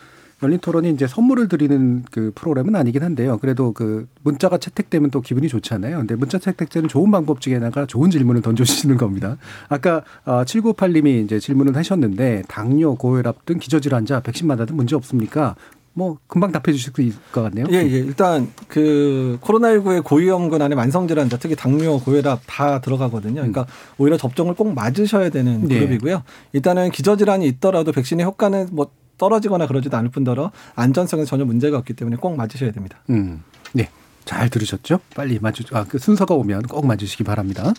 [0.43, 3.39] 열린 토론이 이제 선물을 드리는 그 프로그램은 아니긴 한데요.
[3.39, 5.99] 그래도 그 문자가 채택되면 또 기분이 좋잖아요.
[5.99, 9.39] 근데 문자 채택되는 좋은 방법 중에 하나가 좋은 질문을 던져주시는 겁니다.
[9.69, 15.57] 아까 7958님이 어, 이제 질문을 하셨는데 당뇨, 고혈압 등 기저질환자 백신 맞아도 문제 없습니까?
[15.95, 17.65] 뭐 금방 답해 주실 수 있을 것 같네요.
[17.71, 17.99] 예, 예.
[17.99, 23.37] 일단 그 코로나19의 고위험군 안에 만성질환자 특히 당뇨, 고혈압 다 들어가거든요.
[23.37, 23.67] 그러니까 음.
[23.97, 25.77] 오히려 접종을 꼭 맞으셔야 되는 네.
[25.77, 26.23] 그룹이고요.
[26.53, 32.17] 일단은 기저질환이 있더라도 백신의 효과는 뭐 떨어지거나 그러지도 않을 뿐더러 안전성에 전혀 문제가 없기 때문에
[32.17, 32.99] 꼭 맞으셔야 됩니다.
[33.11, 33.43] 음.
[33.73, 33.89] 네.
[34.25, 34.99] 잘 들으셨죠?
[35.15, 37.73] 빨리 맞주, 아, 그 순서가 오면 꼭 맞으시기 바랍니다.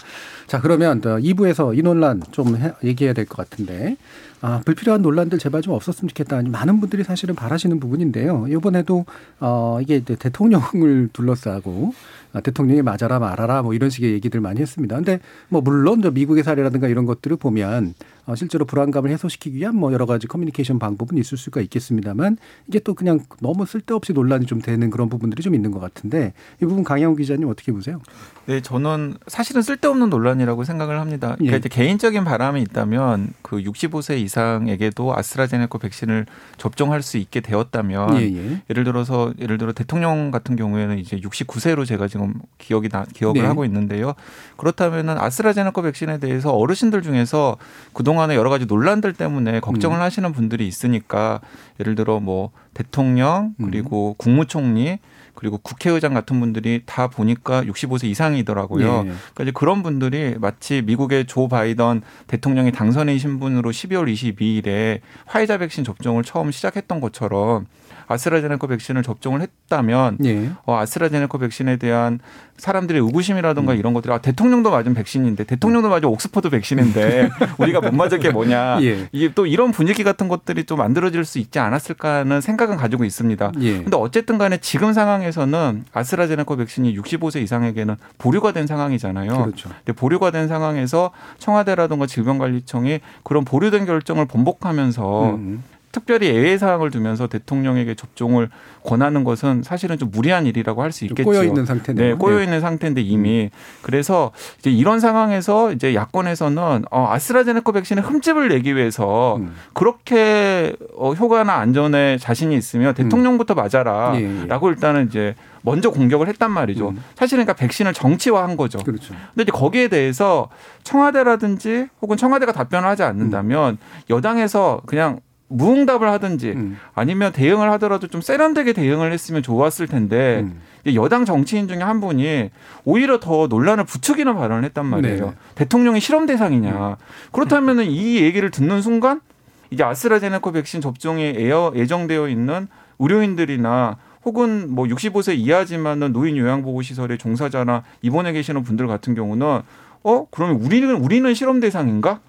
[0.48, 3.98] 자, 그러면 2부에서 이 논란 좀 해, 얘기해야 될 것 같은데,
[4.40, 6.42] 아, 불필요한 논란들 제발 좀 없었으면 좋겠다.
[6.44, 8.46] 많은 분들이 사실은 바라시는 부분인데요.
[8.48, 9.04] 이번에도,
[9.42, 11.94] 어, 이게 대통령을 둘러싸고,
[12.32, 14.96] 아, 대통령이 맞아라 말아라 뭐 이런 식의 얘기들 많이 했습니다.
[14.96, 15.20] 근데
[15.50, 20.06] 뭐 물론 저 미국의 사례라든가 이런 것들을 보면 어, 실제로 불안감을 해소시키기 위한 뭐 여러
[20.06, 25.10] 가지 커뮤니케이션 방법은 있을 수가 있겠습니다만 이게 또 그냥 너무 쓸데없이 논란이 좀 되는 그런
[25.10, 28.02] 부분들이 좀 있는 것 같은데 이 부분 강영우 기자님 어떻게 보세요?
[28.46, 31.36] 네, 저는 사실은 쓸데없는 논란이라고 생각을 합니다.
[31.38, 31.70] 그러니까 예.
[31.70, 36.26] 개인적인 바람이 있다면 그 65세 이상에게도 아스트라제네카 백신을
[36.58, 38.62] 접종할 수 있게 되었다면 예, 예.
[38.70, 43.48] 예를 들어서 예를 들어 대통령 같은 경우에는 이제 69세로 제가 지금 기억이 나, 기억을 네.
[43.48, 44.14] 하고 있는데요.
[44.58, 47.58] 그렇다면은 아스트라제네카 백신에 대해서 어르신들 중에서
[47.94, 50.02] 그동안 의 여러 가지 논란들 때문에 걱정을 음.
[50.02, 51.40] 하시는 분들이 있으니까
[51.80, 54.16] 예를 들어 뭐 대통령 그리고 음.
[54.18, 55.00] 국무총리
[55.38, 59.04] 그리고 국회의장 같은 분들이 다 보니까 65세 이상이더라고요.
[59.04, 59.10] 네.
[59.10, 65.84] 그러니까 이제 그런 분들이 마치 미국의 조 바이든 대통령이 당선인 신분으로 12월 22일에 화이자 백신
[65.84, 67.68] 접종을 처음 시작했던 것처럼
[68.08, 70.50] 아스트라제네카 백신을 접종을 했다면 예.
[70.66, 72.20] 어, 아스트라제네카 백신에 대한
[72.58, 73.78] 사람들의 의구심이라든가 음.
[73.78, 77.30] 이런 것들이 아, 대통령도 맞은 백신인데 대통령도 맞은 옥스퍼드 백신인데
[77.60, 79.08] 우리가 못 맞을 게 뭐냐 예.
[79.12, 83.52] 이게 또 이런 분위기 같은 것들이 좀 만들어질 수 있지 않았을까 하는 생각은 가지고 있습니다.
[83.60, 83.74] 예.
[83.78, 89.30] 근데 어쨌든 간에 지금 상황에서는 아스트라제네카 백신이 65세 이상에게는 보류가 된 상황이잖아요.
[89.30, 89.70] 그렇죠.
[89.86, 95.64] 근데 보류가 된 상황에서 청와대라든가 질병관리청이 그런 보류된 결정을 번복하면서 음.
[95.98, 98.50] 특별히 예외 사항을 두면서 대통령에게 접종을
[98.84, 101.24] 권하는 것은 사실은 좀 무리한 일이라고 할 수 있겠죠.
[101.24, 102.08] 꼬여 있는 상태네요.
[102.10, 103.50] 네, 꼬여 있는 상태인데 이미
[103.82, 109.54] 그래서 이제 이런 상황에서 이제 야권에서는 어, 아스트라제네카 백신의 흠집을 내기 위해서 음.
[109.74, 114.70] 그렇게 어, 효과나 안전에 자신이 있으면 대통령부터 맞아라라고 예, 예.
[114.70, 116.94] 일단은 이제 먼저 공격을 했단 말이죠.
[117.16, 118.80] 사실은 그러니까 백신을 정치화한 거죠.
[118.80, 119.14] 그렇죠.
[119.34, 120.50] 근데 이제 거기에 대해서
[120.84, 123.78] 청와대라든지 혹은 청와대가 답변을 하지 않는다면
[124.10, 125.20] 여당에서 그냥
[125.50, 126.56] 무응답을 하든지
[126.94, 130.46] 아니면 대응을 하더라도 좀 세련되게 대응을 했으면 좋았을 텐데
[130.84, 132.50] 이제 여당 정치인 중에 한 분이
[132.86, 135.26] 오히려 더 논란을 부추기는 발언을 했단 말이에요.
[135.28, 135.32] 네.
[135.56, 136.98] 대통령이 실험 대상이냐.
[137.32, 139.22] 그렇다면 은 이 얘기를 듣는 순간
[139.70, 142.68] 이제 아스트라제네카 백신 접종에 예어- 예정되어 있는
[143.00, 149.62] 의료인들이나 혹은 뭐 65세 이하지만은 노인 요양보호 시설의 종사자나 입원해 계시는 분들 같은 경우는
[150.04, 152.20] 어 그러면 우리는 우리는 실험 대상인가?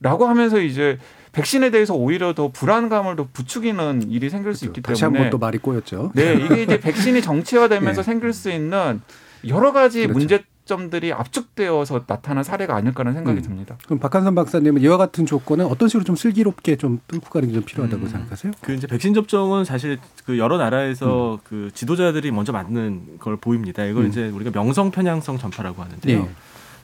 [0.00, 0.98] 라고 하면서 이제
[1.32, 5.38] 백신에 대해서 오히려 더 불안감을 더 부추기는 일이 생길 수 있기 다시 때문에 한번 또
[5.38, 6.12] 말이 꼬였죠.
[6.14, 8.02] 네, 이게 이제 백신이 정치화되면서 예.
[8.02, 9.00] 생길 수 있는
[9.46, 10.18] 여러 가지 그렇죠.
[10.18, 13.42] 문제 점들이 압축되어서 나타난 사례가 아닐까라는 생각이 음.
[13.42, 13.76] 듭니다.
[13.86, 17.64] 그럼 박한선 박사님은 이와 같은 조건은 어떤 식으로 좀 슬기롭게 좀 뚫고 가는 게 좀
[17.64, 18.52] 필요하다고 생각하세요?
[18.60, 23.84] 그 이제 백신 접종은 사실 그 여러 나라에서 그 지도자들이 먼저 맞는 걸 보입니다.
[23.84, 24.08] 이걸 음.
[24.10, 26.18] 이제 우리가 명성 편향성 전파라고 하는데요.
[26.20, 26.28] 예.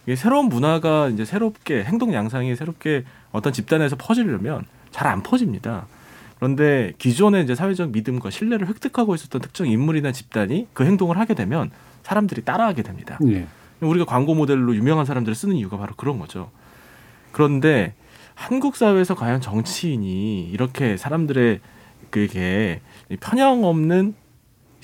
[0.07, 5.86] 이게 새로운 문화가 이제 새롭게 행동 양상이 새롭게 어떤 집단에서 퍼지려면 잘 안 퍼집니다.
[6.36, 11.70] 그런데 기존의 이제 사회적 믿음과 신뢰를 획득하고 있었던 특정 인물이나 집단이 그 행동을 하게 되면
[12.02, 13.18] 사람들이 따라하게 됩니다.
[13.26, 13.46] 예.
[13.80, 16.50] 우리가 광고 모델로 유명한 사람들을 쓰는 이유가 바로 그런 거죠.
[17.32, 17.94] 그런데
[18.34, 21.61] 한국 사회에서 과연 정치인이 이렇게 사람들의
[22.11, 22.80] 그게
[23.20, 24.14] 편향 없는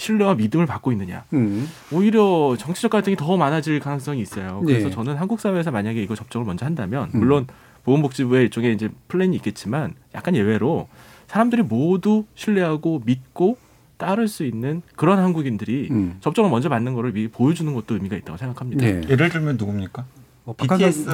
[0.03, 1.25] 신뢰와 믿음을 받고 있느냐.
[1.33, 1.69] 음.
[1.93, 4.61] 오히려 정치적 갈등이 더 많아질 가능성이 있어요.
[4.67, 4.91] 그래서 예.
[4.91, 7.21] 저는 한국 사회에서 만약에 이거 접종을 먼저 한다면 음.
[7.21, 7.47] 물론
[7.85, 10.89] 보건복지부의 일종의 이제 플랜이 있겠지만 약간 예외로
[11.29, 13.57] 사람들이 모두 신뢰하고 믿고
[13.97, 16.17] 따를 수 있는 그런 한국인들이 음.
[16.21, 18.85] 접종을 먼저 맞는 거를 미리 보여주는 것도 의미가 있다고 생각합니다.
[18.85, 19.03] 네.
[19.09, 20.05] 예를 들면 누굽니까?
[20.45, 21.07] 뭐 BTS.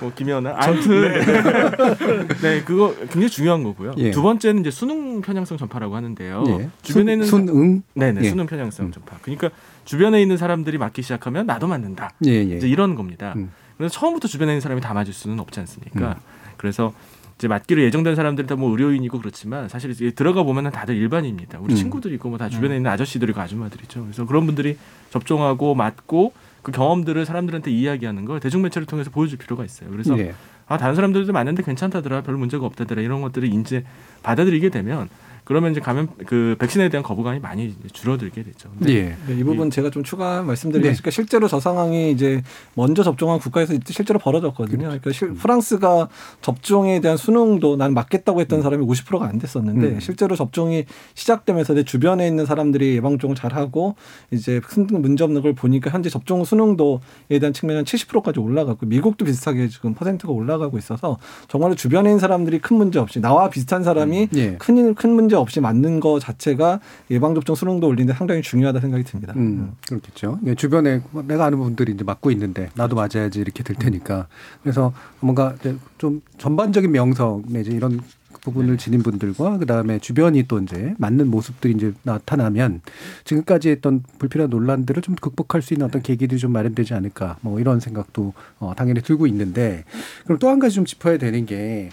[0.00, 0.90] 뭐 김연아 전투.
[0.92, 1.24] 네.
[2.42, 3.94] 네, 그거 굉장히 중요한 거고요.
[3.98, 4.10] 예.
[4.10, 6.44] 두 번째는 이제 수능 편향성 전파라고 하는데요.
[6.48, 6.68] 예.
[6.82, 7.82] 주변에 순- 있는 순응?
[7.94, 8.28] 네네 예.
[8.28, 9.16] 수능 편향성 전파.
[9.22, 9.50] 그러니까
[9.84, 12.10] 주변에 있는 사람들이 맞기 시작하면 나도 맞는다.
[12.26, 12.56] 예, 예.
[12.56, 13.34] 이제 이런 겁니다.
[13.36, 13.50] 음.
[13.76, 16.16] 그래서 처음부터 주변에 있는 사람이 다 맞을 수는 없지 않습니까?
[16.56, 16.92] 그래서
[17.36, 21.58] 이제 맞기로 예정된 사람들이 다 뭐 의료인이고 그렇지만 사실 이제 들어가 보면 은 다들 일반입니다.
[21.58, 21.76] 우리 음.
[21.76, 24.02] 친구들이 있고 뭐 다 주변에 있는 아저씨들이고 아줌마들이죠.
[24.04, 24.78] 그래서 그런 분들이
[25.10, 26.32] 접종하고 맞고
[26.64, 29.90] 그 경험들을 사람들한테 이야기하는 걸 대중매체를 통해서 보여줄 필요가 있어요.
[29.90, 30.34] 그래서 예.
[30.66, 33.84] 아 다른 사람들도 맞는데 괜찮다더라, 별 문제가 없다더라 이런 것들을 이제
[34.22, 35.08] 받아들이게 되면
[35.44, 38.70] 그러면 이제 감염 그 백신에 대한 거부감이 많이 줄어들게 되죠.
[38.88, 39.14] 예.
[39.26, 41.10] 네, 이 부분 제가 좀 추가 말씀드리겠습니다.
[41.10, 42.42] 실제로 저 상황이 이제
[42.74, 44.78] 먼저 접종한 국가에서 실제로 벌어졌거든요.
[44.84, 46.08] 그러니까 실- 프랑스가
[46.40, 50.00] 접종에 대한 수능도 난 맞겠다고 했던 사람이 50%가 안 됐었는데 음.
[50.00, 53.96] 실제로 접종이 시작되면서 내 주변에 있는 사람들이 예방접종을 잘하고
[54.30, 59.68] 이제 큰 문제 없는 걸 보니까 현재 접종 수능도에 대한 측면은 70%까지 올라갔고 미국도 비슷하게
[59.68, 61.18] 지금 퍼센트가 올라가고 있어서
[61.48, 64.56] 정말로 주변에 있는 사람들이 큰 문제 없이 나와 비슷한 사람이 예.
[64.56, 66.80] 큰, 큰 문제 없이 맞는 거 자체가
[67.10, 69.32] 예방접종 수능도 올리는데 상당히 중요하다 생각이 듭니다.
[69.36, 70.38] 음, 그렇겠죠.
[70.46, 74.26] 예, 주변에 내가 아는 분들이 이제 맞고 있는데 나도 맞아야지 이렇게 될 테니까.
[74.62, 75.54] 그래서 뭔가
[75.98, 78.00] 좀 전반적인 명성 내지 이런
[78.42, 82.82] 부분을 지닌 분들과 그 다음에 주변이 또 이제 맞는 모습들이 이제 나타나면
[83.24, 87.80] 지금까지 했던 불필요한 논란들을 좀 극복할 수 있는 어떤 계기들이 좀 마련되지 않을까 뭐 이런
[87.80, 89.84] 생각도 어, 당연히 들고 있는데
[90.24, 91.88] 그럼 또 한 가지 좀 짚어야 되는 게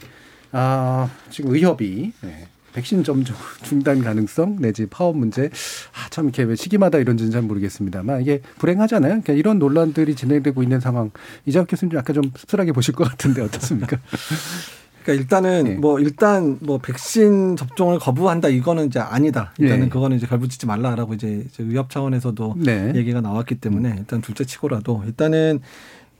[0.51, 2.47] 아, 지금 의협이 네.
[2.73, 8.21] 백신 점점 중단 가능성 내지 파업 문제 아, 참 이렇게 왜 시기마다 이런지는 잘 모르겠습니다만
[8.21, 9.09] 이게 불행하잖아요.
[9.09, 11.11] 그러니까 이런 논란들이 진행되고 있는 상황
[11.45, 13.97] 이재학 교수님 약간 좀 씁쓸하게 보실 것 같은데 어떻습니까?
[15.03, 15.73] 그러니까 일단은 네.
[15.75, 19.51] 뭐 일단 뭐 백신 접종을 거부한다 이거는 이제 아니다.
[19.57, 19.89] 일단은 예.
[19.89, 22.93] 그거는 이제 결부짓지 말라라고 이제 이제 의협 차원에서도 네.
[22.95, 25.61] 얘기가 나왔기 때문에 일단 둘째 치고라도 일단은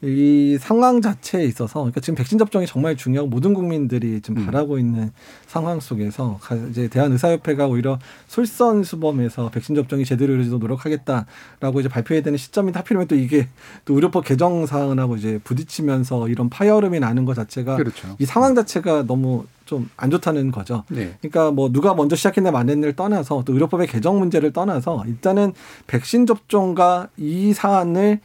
[0.04, 5.12] 이 상황 자체에 있어서 그러니까 지금 백신 접종이 정말 중요하고 모든 국민들이 지금 바라고 있는
[5.46, 12.38] 상황 속에서 가- 이제 대한의사협회가 오히려 솔선수범해서 백신 접종이 제대로 이루어지도록 노력하겠다라고 이제 발표해야 되는
[12.38, 13.48] 시점인데 하필이면 또 이게
[13.86, 18.16] 또 의료법 개정 사항하고 이제 부딪히면서 이런 파열음이 나는 것 자체가 그렇죠.
[18.20, 20.84] 이 상황 자체가 너무 좀안 좋다는 거죠.
[20.90, 21.16] 네.
[21.22, 25.54] 그러니까 뭐 누가 먼저 시작했냐 만했냐를 떠나서 또 의료법의 개정 문제를 떠나서 일단은
[25.88, 28.20] 백신 접종과 이 사안을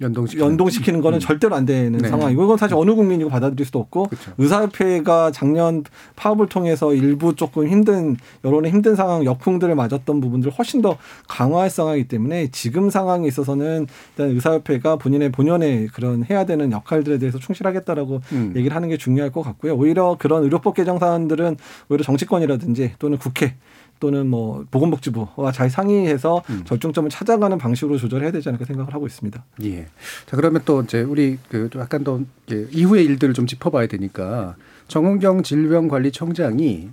[0.00, 1.20] 연동시키는, 연동시키는 거는 음.
[1.20, 2.08] 절대로 안 되는 네.
[2.08, 4.32] 상황이고 이건 사실 어느 국민이고 받아들일 수도 없고 그렇죠.
[4.38, 5.84] 의사협회가 작년
[6.16, 12.08] 파업을 통해서 일부 조금 힘든 여론의 힘든 상황 역풍들을 맞았던 부분들을 훨씬 더 강화할 상황이기
[12.08, 18.52] 때문에 지금 상황에 있어서는 일단 의사협회가 본인의 본연의 그런 해야 되는 역할들에 대해서 충실하겠다라고 음.
[18.56, 19.74] 얘기를 하는 게 중요할 것 같고요.
[19.74, 21.56] 오히려 그런 의료법 개정 사안들은
[21.88, 23.54] 오히려 정치권이라든지 또는 국회
[24.00, 26.62] 또는 뭐 보건복지부와 잘 상의해서 음.
[26.64, 29.44] 절정점을 찾아가는 방식으로 조절해야 되지 않을까 생각을 하고 있습니다.
[29.64, 29.86] 예.
[30.26, 34.56] 자 그러면 또 이제 우리 그 약간 더 이후의 일들을 좀 짚어봐야 되니까
[34.88, 36.90] 정은경 질병관리청장이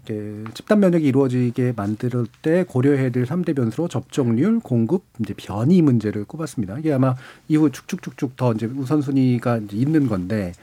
[0.55, 6.79] 집단 면역이 이루어지게 만들 때 고려해야 될 3대 변수로 접종률, 공급, 이제 변이 문제를 꼽았습니다.
[6.79, 7.15] 이게 아마
[7.47, 10.53] 이후 쭉쭉쭉쭉 더 이제 우선순위가 이제 있는 건데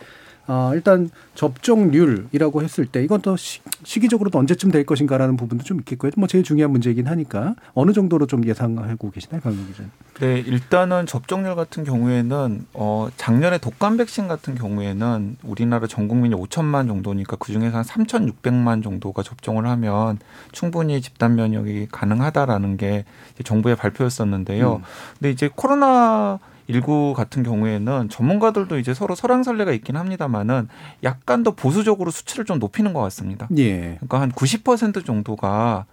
[0.47, 5.79] 어, 일단 접종률이라고 했을 때 이건 또 시, 시기적으로 또 언제쯤 될 것인가라는 부분도 좀
[5.79, 6.11] 있겠고요.
[6.17, 9.85] 뭐 제일 중요한 문제이긴 하니까 어느 정도로 좀 예상하고 계시나요, 강민 기자?
[10.21, 16.89] 네, 일단은 접종률 같은 경우에는 어 작년에 독감 백신 같은 경우에는 우리나라 전 국민이 5천만
[16.89, 20.19] 정도니까 그 중에서 한 3,600만 정도가 접종을 하면
[20.53, 23.05] 충분히 집단 면역이 가능하다라는 게
[23.45, 24.77] 정부의 발표였었는데요.
[24.77, 24.83] 음.
[25.19, 26.39] 근데 이제 코로나
[26.73, 30.69] 19 같은 경우에는 전문가들도 이제 서로 설왕설래가 있긴 합니다만은
[31.03, 33.49] 약간 더 보수적으로 수치를 좀 높이는 것 같습니다.
[33.59, 33.97] 예.
[33.97, 35.87] 그러니까 한 90% 정도가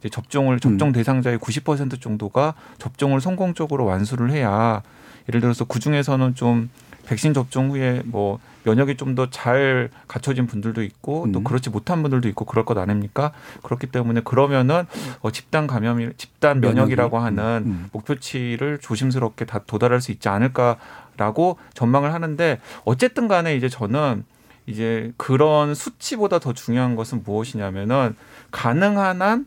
[0.00, 0.92] 이제 접종을 접종 음.
[0.92, 4.82] 대상자의 90% 정도가 접종을 성공적으로 완수를 해야
[5.28, 6.70] 예를 들어서 그 중에서는 좀
[7.06, 11.44] 백신 접종 후에 뭐 면역이 좀 더 잘 갖춰진 분들도 있고 또 음.
[11.44, 13.32] 그렇지 못한 분들도 있고 그럴 것 아닙니까?
[13.62, 14.84] 그렇기 때문에 그러면은
[15.20, 17.38] 어 집단 감염이 집단 면역이라고 면역이?
[17.40, 17.88] 하는 음.
[17.92, 24.24] 목표치를 조심스럽게 다 도달할 수 있지 않을까라고 전망을 하는데 어쨌든 간에 이제 저는
[24.66, 28.14] 이제 그런 수치보다 더 중요한 것은 무엇이냐면은
[28.52, 29.46] 가능한 한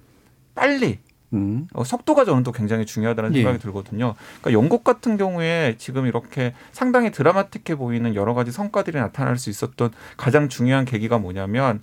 [0.56, 1.00] 빨리
[1.36, 1.68] 음.
[1.74, 3.40] 어, 속도가 저는 또 굉장히 중요하다는 예.
[3.40, 4.16] 생각이 들거든요.
[4.42, 9.92] 그러니까 영국 같은 경우에 지금 이렇게 상당히 드라마틱해 보이는 여러 가지 성과들이 나타날 수 있었던
[10.18, 11.82] 가장 중요한 계기가 뭐냐면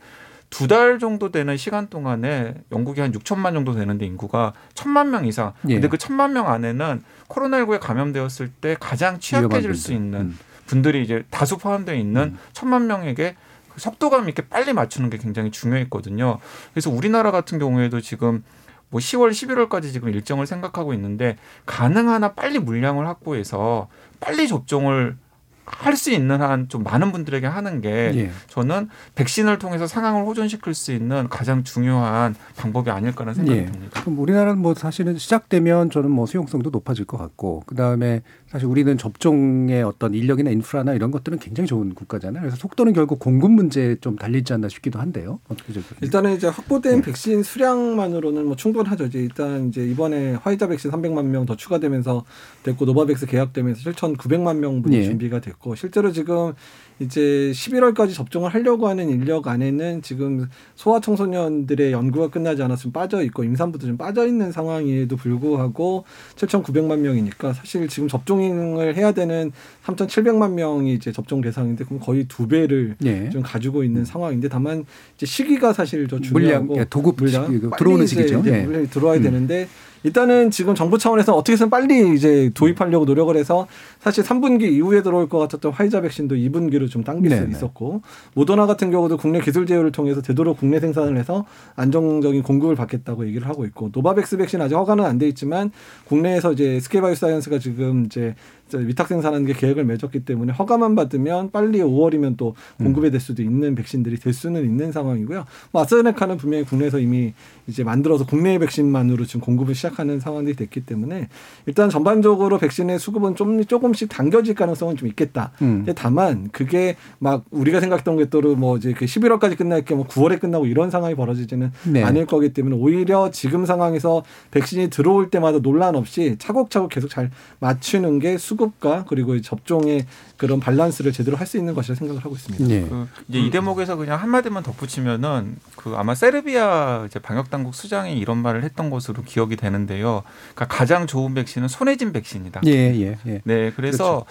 [0.53, 5.55] 두달 정도 되는 시간 동안에 영국이 한 6천만 정도 되는데 인구가 천만 명 이상.
[5.69, 5.75] 예.
[5.75, 9.93] 근데 그 천만 명 안에는 코로나19에 감염되었을 때 가장 취약해질 수.
[9.93, 10.39] 있는 음.
[10.67, 13.35] 분들이 이제 다수 포함되어 있는 천만 명에게
[13.73, 16.39] 그 속도감 있게 빨리 맞추는 게 굉장히 중요했거든요.
[16.73, 18.45] 그래서 우리나라 같은 경우에도 지금
[18.93, 21.37] 뭐 10월, 11월까지 지금 일정을 생각하고 있는데
[21.67, 23.89] 가능한 한 빨리 물량을 확보해서
[24.21, 25.17] 빨리 접종을
[25.65, 28.31] 할 수 있는 한 좀 많은 분들에게 하는 게 예.
[28.49, 33.65] 저는 백신을 통해서 상황을 호전시킬 수 있는 가장 중요한 방법이 아닐까라는 생각이 예.
[33.67, 34.01] 듭니다.
[34.01, 38.23] 그럼 우리나라는 뭐 사실은 시작되면 저는 뭐 수용성도 높아질 것 같고 그 다음에
[38.53, 42.43] 사실 우리는 접종의 어떤 인력이나 인프라나 이런 것들은 굉장히 좋은 국가잖아요.
[42.43, 45.41] 그래서 속도는 결국 공급 문제에 좀 달리지 않나 싶기도 한데요.
[45.49, 49.07] 어떻게 좀 일단은 이제 확보된 백신 수량만으로는 뭐 충분하죠.
[49.07, 52.25] 이제 일단 이제 이번에 화이자 백신 300만 명 더 추가되면서
[52.63, 55.05] 됐고 노바백스 계약되면서 7,900만 명분이 예.
[55.05, 56.53] 준비가 됐고 실제로 지금
[57.01, 63.45] 이제 11월까지 접종을 하려고 하는 인력 안에는 지금 소아 청소년들의 연구가 끝나지 않았으면 빠져 있고
[63.45, 66.05] 임산부도 좀 빠져 있는 상황에도 불구하고
[66.37, 69.53] 7,900만 명이니까 사실 지금 접종 을 해야 되는
[69.85, 73.31] 3,700만 명이 이제 접종 대상인데 그럼 거의 두 배를 예.
[73.31, 74.85] 좀 가지고 있는 상황인데 다만
[75.17, 78.41] 이제 시기가 사실 더 물량, 중요하고 예, 도급 물량 시기, 빨리 들어오는 시기죠.
[78.41, 78.63] 이제 예.
[78.63, 79.23] 물량이 들어와야 음.
[79.23, 79.69] 되는데
[80.05, 83.67] 일단은 지금 정부 차원에서 어떻게 해서는 빨리 이제 도입하려고 노력을 해서
[84.01, 87.51] 사실 3분기 이후에 들어올 것 같았던 화이자 백신도 2분기로 좀 당길 수 네네.
[87.53, 88.03] 있었고
[88.35, 91.47] 모더나 같은 경우도 국내 기술 제휴를 통해서 되도록 국내 생산을 해서
[91.77, 95.71] 안정적인 공급을 받겠다고 얘기를 하고 있고 노바백스 백신 아직 허가는 안 돼 있지만
[96.07, 98.35] 국내에서 이제 SK바이오사이언스가 지금 이제
[98.79, 103.75] 위탁 생산하는 게 계약을 맺었기 때문에 허가만 받으면 빨리 5월이면 또 공급이 될 수도 있는
[103.75, 105.45] 백신들이 될 수는 있는 상황이고요.
[105.71, 107.33] 뭐 아스트라제네카는 분명히 국내에서 이미
[107.67, 111.29] 이제 만들어서 국내 백신만으로 지금 공급을 시작하는 상황들이 됐기 때문에
[111.67, 115.53] 일단 전반적으로 백신의 수급은 좀 조금씩 당겨질 가능성은 좀 있겠다.
[115.63, 115.87] 음.
[115.95, 120.67] 다만 그게 막 우리가 생각했던 것대로 뭐 이제 그 11월까지 끝날 게 뭐 9월에 끝나고
[120.67, 122.03] 이런 상황이 벌어지지는 네.
[122.03, 128.19] 않을 거기 때문에 오히려 지금 상황에서 백신이 들어올 때마다 논란 없이 차곡차곡 계속 잘 맞추는
[128.19, 130.07] 게 수급 과 그리고 이 접종의
[130.37, 132.71] 그런 밸런스를 제대로 할 수 있는 것이라 생각을 하고 있습니다.
[132.71, 132.81] 예.
[132.83, 138.19] 그 이제 이 대목에서 그냥 한 마디만 덧붙이면은 그 아마 세르비아 이제 방역 당국 수장이
[138.19, 140.23] 이런 말을 했던 것으로 기억이 되는데요.
[140.55, 142.63] 그러니까 가장 좋은 백신은 손에 쥔 백신이다.
[142.67, 143.41] 예, 예, 예.
[143.45, 144.25] 네, 그래서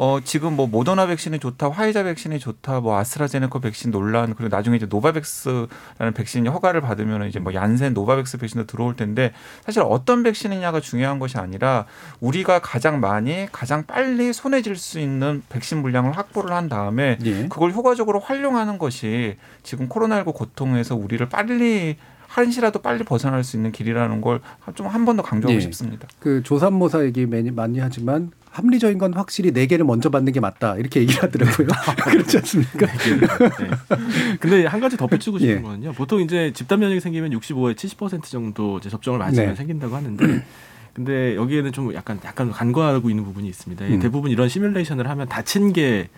[0.00, 4.76] 어 지금 뭐 모더나 백신이 좋다, 화이자 백신이 좋다, 뭐 아스트라제네카 백신 논란 그리고 나중에
[4.76, 9.32] 이제 노바백스라는 백신이 허가를 받으면 이제 뭐 얀센 노바백스 백신도 들어올 텐데
[9.64, 11.86] 사실 어떤 백신이냐가 중요한 것이 아니라
[12.20, 17.48] 우리가 가장 많이 가장 빨리 손해질 수 있는 백신 물량을 확보를 한 다음에 예.
[17.48, 21.96] 그걸 효과적으로 활용하는 것이 지금 코로나19 고통에서 우리를 빨리
[22.28, 24.40] 한시라도 빨리 벗어날 수 있는 길이라는 걸
[24.76, 25.60] 좀 한 번 더 강조하고 예.
[25.60, 26.06] 싶습니다.
[26.20, 31.00] 그 조산모사 얘기 많이 하지만 합리적인 건 확실히 네 개를 먼저 받는 게 맞다 이렇게
[31.00, 31.68] 얘기를 하더라고요.
[32.04, 32.86] 그렇지 않습니까?
[32.86, 34.36] 네.
[34.40, 35.60] 근데 한 가지 덧붙이고 싶은 예.
[35.60, 35.92] 거는요.
[35.92, 39.54] 보통 이제 집단 면역이 생기면 65에 70% 정도 이제 접종을 맞으면 네.
[39.54, 40.44] 생긴다고 하는데
[40.94, 43.86] 근데 여기에는 좀 약간 약간 간과하고 있는 부분이 있습니다.
[43.86, 44.00] 이 음.
[44.00, 46.08] 대부분 이런 시뮬레이션을 하면 다친 게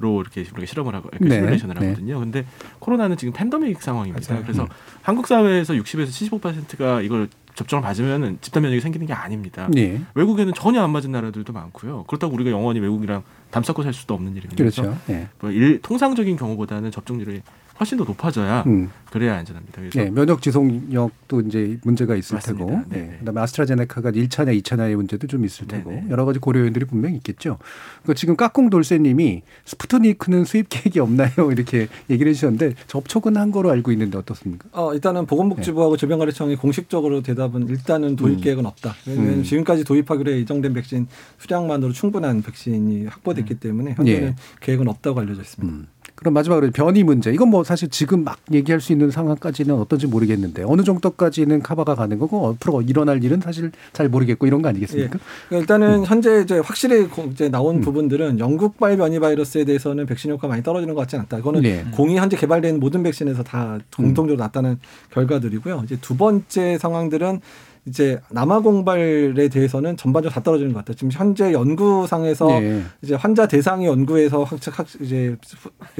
[0.00, 1.88] 로 이렇게 우리가 실험을 하고 이렇게 네, 시뮬레이션을 네.
[1.88, 2.18] 하거든요.
[2.20, 2.46] 근데
[2.78, 4.32] 코로나는 지금 팬데믹 상황입니다.
[4.32, 4.42] 맞아요.
[4.42, 4.68] 그래서 음.
[5.02, 6.08] 한국 사회에서 60에서
[6.40, 9.68] 75%가 이걸 접종을 맞으면은 집단 면역이 생기는 게 아닙니다.
[9.76, 10.00] 예.
[10.14, 12.04] 외국에는 전혀 안 맞은 나라들도 많고요.
[12.04, 14.56] 그렇다고 우리가 영원히 외국이랑 담쌓고 살 수도 없는 일입니다.
[14.56, 14.96] 그렇죠.
[15.08, 15.28] 예.
[15.40, 17.42] 뭐 일, 통상적인 경우보다는 접종률이
[17.80, 18.90] 훨씬 더 높아져야 음.
[19.10, 19.80] 그래야 안전합니다.
[19.80, 22.64] 그래서 예, 면역 지속력도 이제 문제가 있을 맞습니다.
[22.66, 26.60] 테고, 네, 예, 그다음에 아스트라제네카가 1차냐 2차냐의 문제도 좀 있을 네, 테고 여러 가지 고려
[26.60, 27.58] 요인들이 분명히 있겠죠.
[28.04, 31.30] 그 지금 까꿍 돌쇠님이 스푸트니크는 수입 계획이 없나요?
[31.50, 34.68] 이렇게 얘기를 해주셨는데 접촉은 한 거로 알고 있는데 어떻습니까?
[34.72, 38.40] 어, 일단은 보건복지부하고 질병관리청이 공식적으로 대답은 일단은 도입 음.
[38.42, 38.94] 계획은 없다.
[39.06, 39.42] 왜냐하면 음.
[39.42, 41.08] 지금까지 도입하기로 예정된 백신
[41.38, 44.34] 수량만으로 충분한 백신이 확보됐기 때문에 현재는 예.
[44.60, 45.88] 계획은 없다고 알려져 있습니다.
[46.08, 46.10] 음.
[46.14, 47.32] 그럼 마지막으로 변이 문제.
[47.32, 52.18] 이건 뭐 사실 지금 막 얘기할 수 있는 상황까지는 어떤지 모르겠는데 어느 정도까지는 커버가 가는
[52.18, 55.18] 거고 앞으로 일어날 일은 사실 잘 모르겠고 이런 거 아니겠습니까?
[55.48, 57.80] 그러니까 일단은 현재 이제 확실히 고- 이제 나온 음.
[57.80, 61.38] 부분들은 영국발 변이 바이러스에 대해서는 백신 효과가 많이 떨어지는 것 같지 않다.
[61.38, 61.84] 이거는 네.
[61.92, 64.78] 공이 현재 개발된 모든 백신에서 다 공통적으로 나타난
[65.12, 65.82] 결과들이고요.
[65.84, 67.40] 이제 두 번째 상황들은
[67.86, 70.96] 이제 남아 공발에 대해서는 전반적으로 다 떨어지는 것 같아요.
[70.96, 72.82] 지금 현재 연구상에서 네.
[73.02, 75.36] 이제 환자 대상의 연구에서 확, 확 이제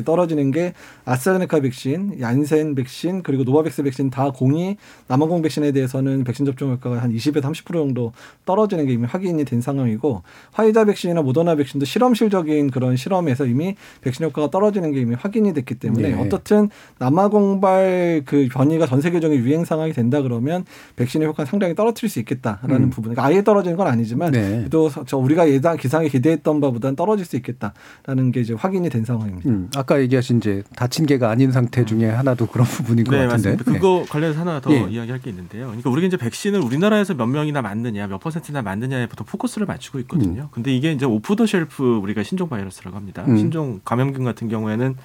[0.04, 0.74] 떨어지는 게
[1.04, 4.76] 아스트라제네카 백신, 얀센 백신 그리고 노바백스 백신 다 공이
[5.08, 8.12] 남아공 백신에 대해서는 백신 접종 효과가 한 20에서 30% 정도
[8.44, 10.22] 떨어지는 게 이미 확인이 된 상황이고
[10.52, 15.76] 화이자 백신이나 모더나 백신도 실험실적인 그런 실험에서 이미 백신 효과가 떨어지는 게 이미 확인이 됐기
[15.76, 16.20] 때문에 네.
[16.20, 16.68] 어떻든
[16.98, 20.64] 남아공발 그 변이가 전 세계적인 유행 상황이 된다 그러면
[20.96, 22.90] 백신의 효과는 상당히 떨어뜨릴 수 있겠다라는 음.
[22.90, 23.12] 부분.
[23.14, 24.68] 그러니까 아예 떨어지는 건 아니지만 네.
[24.70, 29.48] 또저 우리가 예상 기상에 기대했던 바보다는 떨어질 수 있겠다라는 게 이제 확인이 된 상황입니다.
[29.48, 33.50] 음, 아까 얘기하신 이제 닫힌 게가 아닌 상태 중에 하나도 그런 부분인 것 네, 같은데.
[33.50, 33.72] 맞습니다.
[33.72, 34.80] 그거 관련해서 하나 더 예.
[34.80, 35.66] 이야기할 게 있는데요.
[35.66, 40.48] 그러니까 우리가 이제 백신을 우리나라에서 몇 명이나 맞느냐, 몇 퍼센트나 맞느냐에 보통 포커스를 맞추고 있거든요.
[40.52, 43.24] 근데 이게 이제 off the shelf 우리가 신종 바이러스라고 합니다.
[43.28, 43.36] 음.
[43.36, 44.96] 신종 감염균 같은 경우에는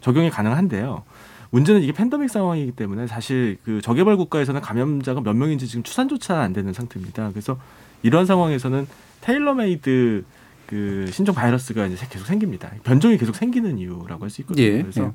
[0.00, 1.02] 적용이 가능한데요.
[1.54, 6.52] 문제는 이게 팬데믹 상황이기 때문에 사실 그 저개발 국가에서는 감염자가 몇 명인지 지금 추산조차 안
[6.52, 7.30] 되는 상태입니다.
[7.30, 7.56] 그래서
[8.02, 8.88] 이런 상황에서는
[9.20, 10.24] tailor-made
[10.66, 12.72] 그 신종 바이러스가 이제 계속 생깁니다.
[12.82, 14.66] 변종이 계속 생기는 이유라고 할 수 있거든요.
[14.66, 15.10] 예, 그래서 예.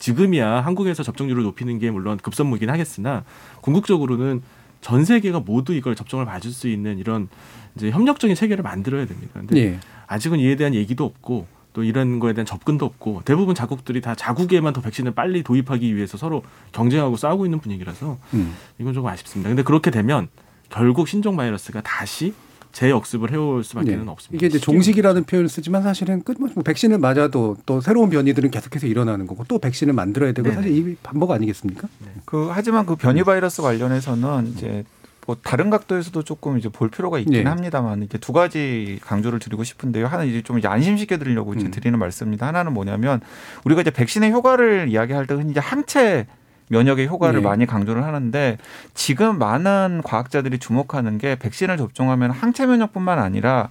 [0.00, 3.22] 지금이야 한국에서 접종률을 높이는 게 물론 급선무긴 하겠으나
[3.60, 4.42] 궁극적으로는
[4.80, 7.28] 전 세계가 모두 이걸 접종을 맞을 수 있는 이런
[7.76, 9.34] 이제 협력적인 체계를 만들어야 됩니다.
[9.34, 9.78] 근데 예.
[10.08, 14.72] 아직은 이에 대한 얘기도 없고 또 이런 거에 대한 접근도 없고 대부분 자국들이 다 자국에만
[14.72, 18.54] 더 백신을 빨리 도입하기 위해서 서로 경쟁하고 싸우고 있는 분위기라서 음.
[18.78, 19.50] 이건 조금 아쉽습니다.
[19.50, 20.28] 근데 그렇게 되면
[20.70, 22.32] 결국 신종 바이러스가 다시
[22.70, 24.08] 재역습을 해올 수밖에는 예.
[24.08, 24.36] 없습니다.
[24.36, 29.44] 이게 이제 종식이라는 표현을 쓰지만 사실은 끝뭐 백신을 맞아도 또 새로운 변이들은 계속해서 일어나는 거고
[29.48, 30.54] 또 백신을 만들어야 되고 네네.
[30.54, 31.88] 사실 이 반복 아니겠습니까?
[32.24, 34.84] 그 하지만 그 변이 바이러스 관련해서는 이제
[35.26, 37.48] 뭐 다른 각도에서도 조금 이제 볼 필요가 있긴 네.
[37.48, 40.06] 합니다만 이게 두 가지 강조를 드리고 싶은데요.
[40.06, 41.70] 하나 이제 좀 이제 안심시켜 드리려고 이제 음.
[41.70, 42.46] 드리는 말씀입니다.
[42.46, 43.20] 하나는 뭐냐면
[43.64, 46.26] 우리가 이제 백신의 효과를 이야기할 때 흔히 이제 항체
[46.68, 47.48] 면역의 효과를 네.
[47.48, 48.58] 많이 강조를 하는데
[48.94, 53.68] 지금 많은 과학자들이 주목하는 게 백신을 접종하면 항체 면역뿐만 아니라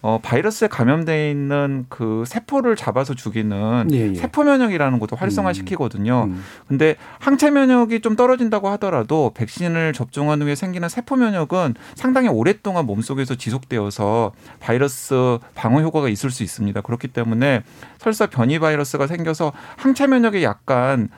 [0.00, 4.14] 어, 바이러스에 감염돼 있는 그 세포를 잡아서 죽이는 예, 예.
[4.14, 6.24] 세포 면역이라는 것도 활성화시키거든요.
[6.28, 6.44] 음.
[6.68, 13.34] 근데 항체 면역이 좀 떨어진다고 하더라도 백신을 접종한 후에 생기는 세포 면역은 상당히 오랫동안 몸속에서
[13.34, 16.80] 지속되어서 바이러스 방어 효과가 있을 수 있습니다.
[16.80, 17.62] 그렇기 때문에
[17.98, 21.08] 설사 변이 바이러스가 생겨서 항체 면역이 약간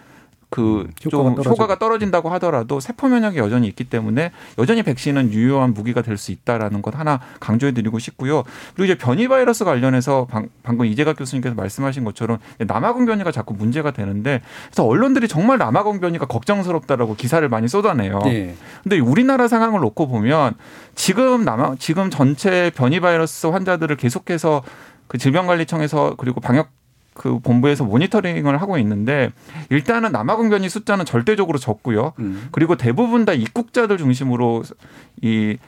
[0.50, 1.48] 그 음, 좀 효과가.
[1.50, 6.82] 효과가 떨어진다고 하더라도 세포 면역이 여전히 있기 때문에 여전히 백신은 유효한 무기가 될 수 있다라는
[6.82, 8.42] 것 하나 강조해 드리고 싶고요.
[8.74, 13.92] 그리고 이제 변이 바이러스 관련해서 방, 방금 이재갑 교수님께서 말씀하신 것처럼 남아공 변이가 자꾸 문제가
[13.92, 18.20] 되는데 그래서 언론들이 정말 남아공 변이가 걱정스럽다라고 기사를 많이 쏟아내요.
[18.26, 18.54] 예.
[18.82, 20.54] 근데 우리나라 상황을 놓고 보면
[20.94, 24.62] 지금 남아 지금 전체 변이 바이러스 환자들을 계속해서
[25.06, 26.68] 그 질병관리청에서 그리고 방역
[27.20, 29.30] 그 본부에서 모니터링을 하고 있는데
[29.68, 32.14] 일단은 남아공 변이 숫자는 절대적으로 적고요.
[32.18, 32.48] 음.
[32.50, 34.62] 그리고 대부분 다 입국자들 중심으로
[35.20, 35.58] 이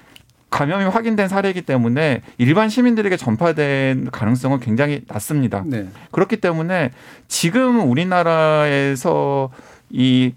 [0.48, 5.62] 감염이 확인된 사례이기 때문에 일반 시민들에게 전파된 가능성은 굉장히 낮습니다.
[5.66, 5.88] 네.
[6.10, 6.90] 그렇기 때문에
[7.28, 9.50] 지금 우리나라에서
[9.90, 10.32] 이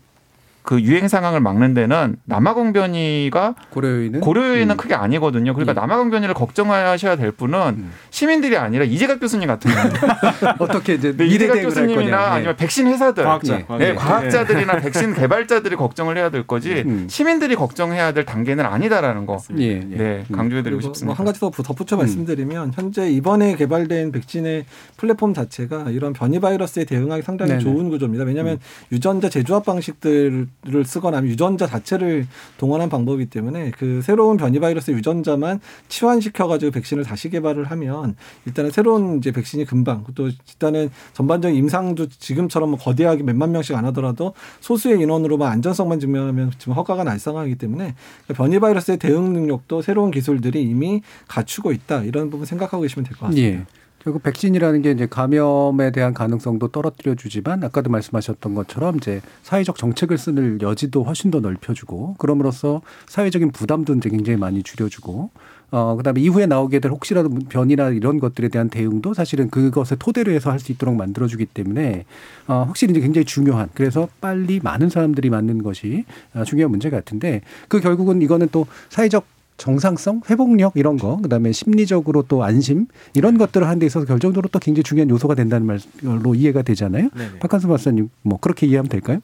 [0.65, 4.77] 그 유행 상황을 막는 데는 남아공 변이가 고려 요인은 고려 요인은 음.
[4.77, 5.53] 크게 아니거든요.
[5.53, 7.91] 그러니까 남아공 변이를 걱정하셔야 될 분은 음.
[8.09, 9.71] 시민들이 아니라 이재갑 교수님 같은
[10.59, 12.17] 어떻게 이제 네, 이재갑 교수님이나.
[12.17, 12.29] 예.
[12.35, 13.85] 아니면 백신 회사들, 과학자, 네, 과학자.
[13.85, 17.07] 네, 과학자들이나 백신 개발자들이 걱정을 해야 될 거지 음.
[17.09, 19.37] 시민들이 걱정해야 될 단계는 아니다라는 거.
[19.59, 19.95] 예, 예.
[19.95, 21.05] 네, 강조해드리고 싶습니다.
[21.05, 21.99] 뭐 한 가지 더 덧붙여 음.
[21.99, 24.65] 말씀드리면 현재 이번에 개발된 백신의
[24.97, 27.63] 플랫폼 자체가 이런 변이 바이러스에 대응하기 상당히 네네.
[27.63, 28.23] 좋은 구조입니다.
[28.25, 28.59] 왜냐하면
[28.91, 32.25] 유전자 재조합 방식들 을 쓰거나 유전자 자체를
[32.57, 38.15] 동원한 방법이기 때문에 그 새로운 변이 바이러스 유전자만 치환시켜 가지고 백신을 다시 개발을 하면
[38.47, 43.85] 일단은 새로운 이제 백신이 금방 또 일단은 전반적인 임상도 지금처럼 뭐 거대하게 몇만 명씩 안
[43.85, 47.93] 하더라도 소수의 인원으로만 안전성만 증명하면 지금 허가가 날상하기 때문에
[48.33, 53.27] 변이 바이러스의 대응 능력도 새로운 기술들이 이미 갖추고 있다 이런 부분 생각하고 계시면 될 것
[53.27, 53.59] 같습니다.
[53.59, 53.65] 예.
[54.05, 60.19] 결국 백신이라는 게 이제 감염에 대한 가능성도 떨어뜨려 주지만 아까도 말씀하셨던 것처럼 이제 사회적 정책을
[60.19, 65.31] 쓰는 여지도 훨씬 더 넓혀주고 그럼으로써 사회적인 부담도 굉장히 많이 줄여주고
[65.71, 70.51] 어 그다음에 이후에 나오게 될 혹시라도 변이나 이런 것들에 대한 대응도 사실은 그것을 토대로 해서
[70.51, 72.05] 할 수 있도록 만들어주기 때문에
[72.47, 77.41] 어 확실히 이제 굉장히 중요한 그래서 빨리 많은 사람들이 맞는 것이 어, 중요한 문제 같은데
[77.67, 79.25] 그 결국은 이거는 또 사회적
[79.57, 84.59] 정상성, 회복력 이런 거, 그다음에 심리적으로 또 안심 이런 것들을 하는 데 있어서 결정적으로 또
[84.59, 87.09] 굉장히 중요한 요소가 된다는 말로 이해가 되잖아요.
[87.15, 87.39] 네네.
[87.39, 89.19] 박한수 박사님 뭐 그렇게 이해하면 될까요?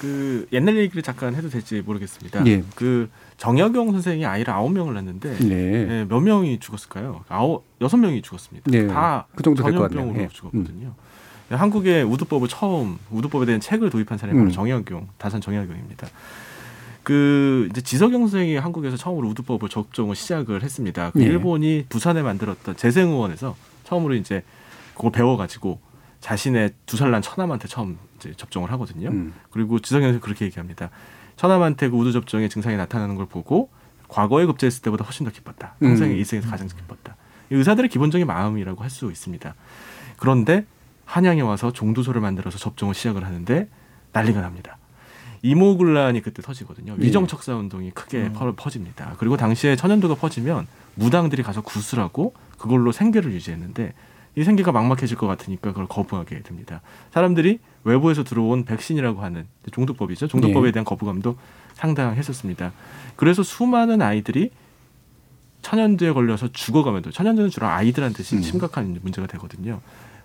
[0.00, 2.46] 그 옛날 얘기를 잠깐 해도 될지 모르겠습니다.
[2.46, 2.62] 예.
[2.74, 5.54] 그 정혁용 선생이 아이를 아홉 명을 낳는데 네.
[5.54, 7.24] 예, 몇 명이 죽었을까요?
[7.28, 8.70] 아홉 여섯 명이 죽었습니다.
[8.70, 8.86] 네.
[8.86, 9.62] 다그 정도.
[9.62, 10.28] 전염병으로 예.
[10.28, 10.94] 죽었거든요.
[11.50, 14.52] 한국의 우두법을 처음 우두법에 대한 책을 도입한 사람이 바로 음.
[14.52, 16.08] 정혁용 다산 정혁용입니다.
[17.04, 21.10] 그 이제 지석영 선생이 한국에서 처음으로 우두법을 접종을 시작을 했습니다.
[21.10, 21.26] 그 예.
[21.26, 24.42] 일본이 부산에 만들었던 재생의원에서 처음으로 이제
[24.94, 25.78] 그걸 배워가지고
[26.20, 29.10] 자신의 두 살 난 처남한테 처음 이제 접종을 하거든요.
[29.10, 29.34] 음.
[29.50, 30.90] 그리고 지석영 선생 그렇게 얘기합니다.
[31.36, 33.68] 처남한테 그 우두 접종의 증상이 나타나는 걸 보고
[34.08, 35.74] 과거에 급제했을 때보다 훨씬 더 기뻤다.
[35.80, 36.18] 평생의 음.
[36.18, 37.16] 일생에서 가장 기뻤다.
[37.50, 39.54] 이 의사들의 기본적인 마음이라고 할 수 있습니다.
[40.16, 40.64] 그런데
[41.04, 43.68] 한양에 와서 종두소를 만들어서 접종을 시작을 하는데
[44.12, 44.78] 난리가 납니다.
[45.48, 46.96] 이모군란이 그때 터지거든요.
[46.98, 47.04] 예.
[47.04, 49.14] 위정척사 운동이 크게 퍼- 퍼집니다.
[49.18, 53.92] 그리고 당시에 천연두가 퍼지면 무당들이 가서 구슬하고 그걸로 생계를 유지했는데
[54.36, 56.80] 이 생계가 막막해질 것 같으니까 그걸 거부하게 됩니다.
[57.12, 60.28] 사람들이 외부에서 들어온 백신이라고 하는 종두법이죠.
[60.28, 60.72] 종두법에 예.
[60.72, 61.36] 대한 거부감도
[61.74, 62.72] 상당했었습니다.
[63.16, 64.50] 그래서 수많은 아이들이
[65.60, 68.42] 천연두에 걸려서 죽어가면도 천연두는 주로 아이들한테 심- 음.
[68.42, 69.80] 심각한 문제가 되거든요.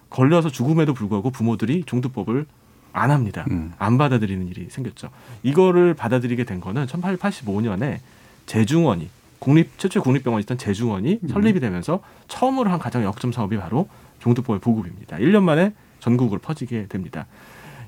[0.09, 2.45] 걸려서 죽음에도 불구하고 부모들이 종두법을
[2.93, 3.45] 안 합니다.
[3.51, 3.73] 음.
[3.77, 5.09] 안 받아들이는 일이 생겼죠.
[5.43, 7.99] 이거를 받아들이게 된 거는 1885년에
[8.45, 9.09] 재중원이
[9.39, 11.27] 국립 최초의 국립병원이 있던 재중원이 음.
[11.29, 13.87] 설립이 되면서 처음으로 한 가장 역점 사업이 바로
[14.19, 15.17] 종두법의 보급입니다.
[15.17, 17.25] 1년 만에 전국으로 퍼지게 됩니다.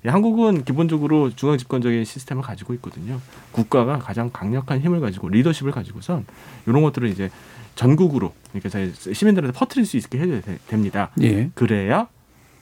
[0.06, 3.20] 예, 한국은 기본적으로 중앙 집권적인 시스템을 가지고 있거든요.
[3.52, 6.26] 국가가 가장 강력한 힘을 가지고 리더십을 가지고선
[6.66, 7.30] 이런 것들을 이제
[7.76, 11.12] 전국으로 그러니까 시민들한테 퍼뜨릴 수 있게 해야 되- 됩니다.
[11.22, 11.50] 예.
[11.54, 12.08] 그래야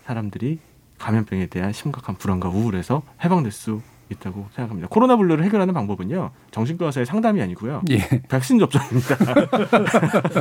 [0.06, 0.60] 사람들이
[1.00, 3.82] 감염병에 대한 심각한 불안과 우울에서 해방될 수
[4.12, 4.88] 있다고 생각합니다.
[4.90, 6.32] 코로나 분류를 해결하는 방법은요.
[6.50, 7.84] 정신과 의사의 상담이 아니고요.
[7.92, 8.00] 예.
[8.28, 9.16] 백신 접종입니다.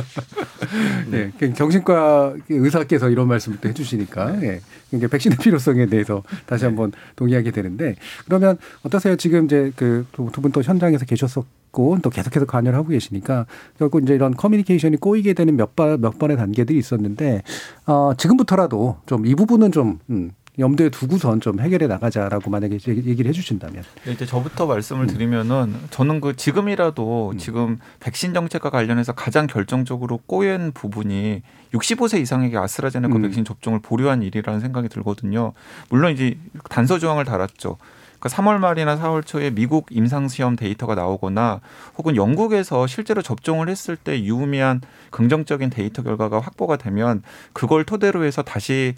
[1.11, 1.31] 네.
[1.37, 4.61] 그 정신과 의사께서 이런 말씀을 또 해주시니까 예.
[4.91, 7.95] 이게 백신의 필요성에 대해서 다시 한번 동의하게 되는데
[8.25, 9.15] 그러면 어떠세요?
[9.15, 13.45] 지금 이제 그두분또 현장에서 계셨었고 또 계속해서 관여를 하고 계시니까
[13.77, 17.43] 결국 이제 이런 커뮤니케이션이 꼬이게 되는 몇 번 몇 번의 단계들이 있었는데
[17.85, 23.83] 어, 지금부터라도 좀 이 부분은 좀 음, 염두에 두고선 좀 해결해 나가자라고 만약에 얘기를 해주신다면.
[24.05, 30.71] 네, 이제 저부터 말씀을 드리면은 저는 그 지금이라도 지금 백신 정책과 관련해서 가장 결정적으로 꼬인
[30.73, 31.41] 부분이
[31.73, 33.21] 65세 이상에게 아스트라제네카 음.
[33.21, 35.53] 백신 접종을 보류한 일이라는 생각이 들거든요.
[35.89, 36.37] 물론 이제
[36.69, 37.77] 단서 조항을 달았죠.
[38.19, 41.61] 그러니까 3월 말이나 4월 초에 미국 임상 시험 데이터가 나오거나
[41.97, 44.81] 혹은 영국에서 실제로 접종을 했을 때 유의미한
[45.11, 48.95] 긍정적인 데이터 결과가 확보가 되면 그걸 토대로 해서 다시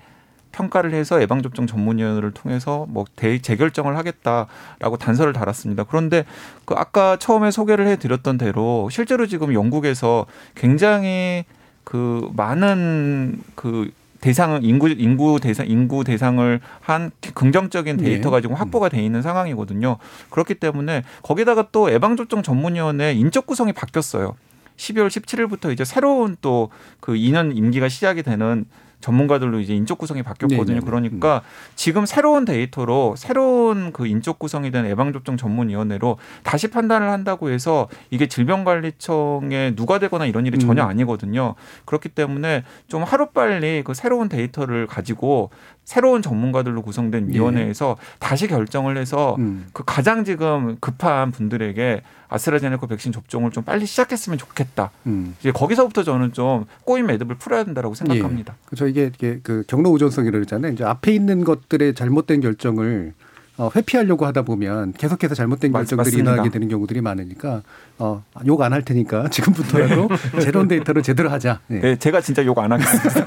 [0.52, 5.84] 평가를 해서 예방접종 전문위원회를 통해서 뭐 대, 재결정을 하겠다라고 단서를 달았습니다.
[5.84, 6.26] 그런데
[6.66, 10.26] 그 아까 처음에 소개를 해드렸던 대로 실제로 지금 영국에서
[10.56, 11.46] 굉장히
[11.84, 13.92] 그 많은 그
[14.22, 18.42] 대상을 인구 인구 대상 인구 대상을 한 긍정적인 데이터가 예.
[18.42, 19.98] 지금 확보가 돼 있는 상황이거든요.
[20.30, 24.36] 그렇기 때문에 거기다가 또 예방접종 전문위원회 인적 구성이 바뀌었어요.
[24.78, 26.70] 12월 17일부터 이제 새로운 또
[27.02, 28.66] 그 2년 임기가 시작이 되는
[29.02, 30.80] 전문가들로 이제 인적 구성이 바뀌었거든요.
[30.80, 30.86] 네네.
[30.86, 31.42] 그러니까
[31.76, 38.28] 지금 새로운 데이터로 새로운 그 인적 구성이 된 예방접종 전문위원회로 다시 판단을 한다고 해서 이게
[38.28, 40.88] 질병관리청에 누가 되거나 이런 일이 전혀 음.
[40.90, 41.56] 아니거든요.
[41.86, 45.50] 그렇기 때문에 좀 하루빨리 그 새로운 데이터를 가지고
[45.92, 47.34] 새로운 전문가들로 구성된 예.
[47.34, 49.68] 위원회에서 다시 결정을 해서 음.
[49.74, 54.92] 그 가장 지금 급한 분들에게 아스트라제네카 백신 접종을 좀 빨리 시작했으면 좋겠다.
[55.06, 55.36] 음.
[55.42, 58.54] 이제 거기서부터 저는 좀 꼬인 매듭을 풀어야 된다고 생각합니다.
[58.54, 58.64] 예.
[58.68, 60.72] 그래서 이게, 이게 그 경로 우전성이라고 그러잖아요.
[60.72, 63.14] 이제 앞에 있는 것들의 잘못된 결정을
[63.62, 66.32] 어, 회피하려고 하다 보면 계속해서 잘못된 맞- 결정들이 맞습니다.
[66.32, 67.62] 일어나게 되는 경우들이 많으니까
[68.00, 70.10] 어, 욕 안 할 테니까 지금부터라도
[70.40, 71.60] 새로운 데이터를 제대로 하자.
[71.68, 71.80] 네.
[71.80, 73.20] 네, 제가 진짜 욕 안 하겠습니다.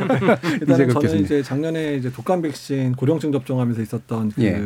[0.61, 1.25] 일단은 이재갑 저는 교수님.
[1.25, 4.61] 이제 작년에 이제 독감 백신 고령층 접종하면서 있었던 그 예.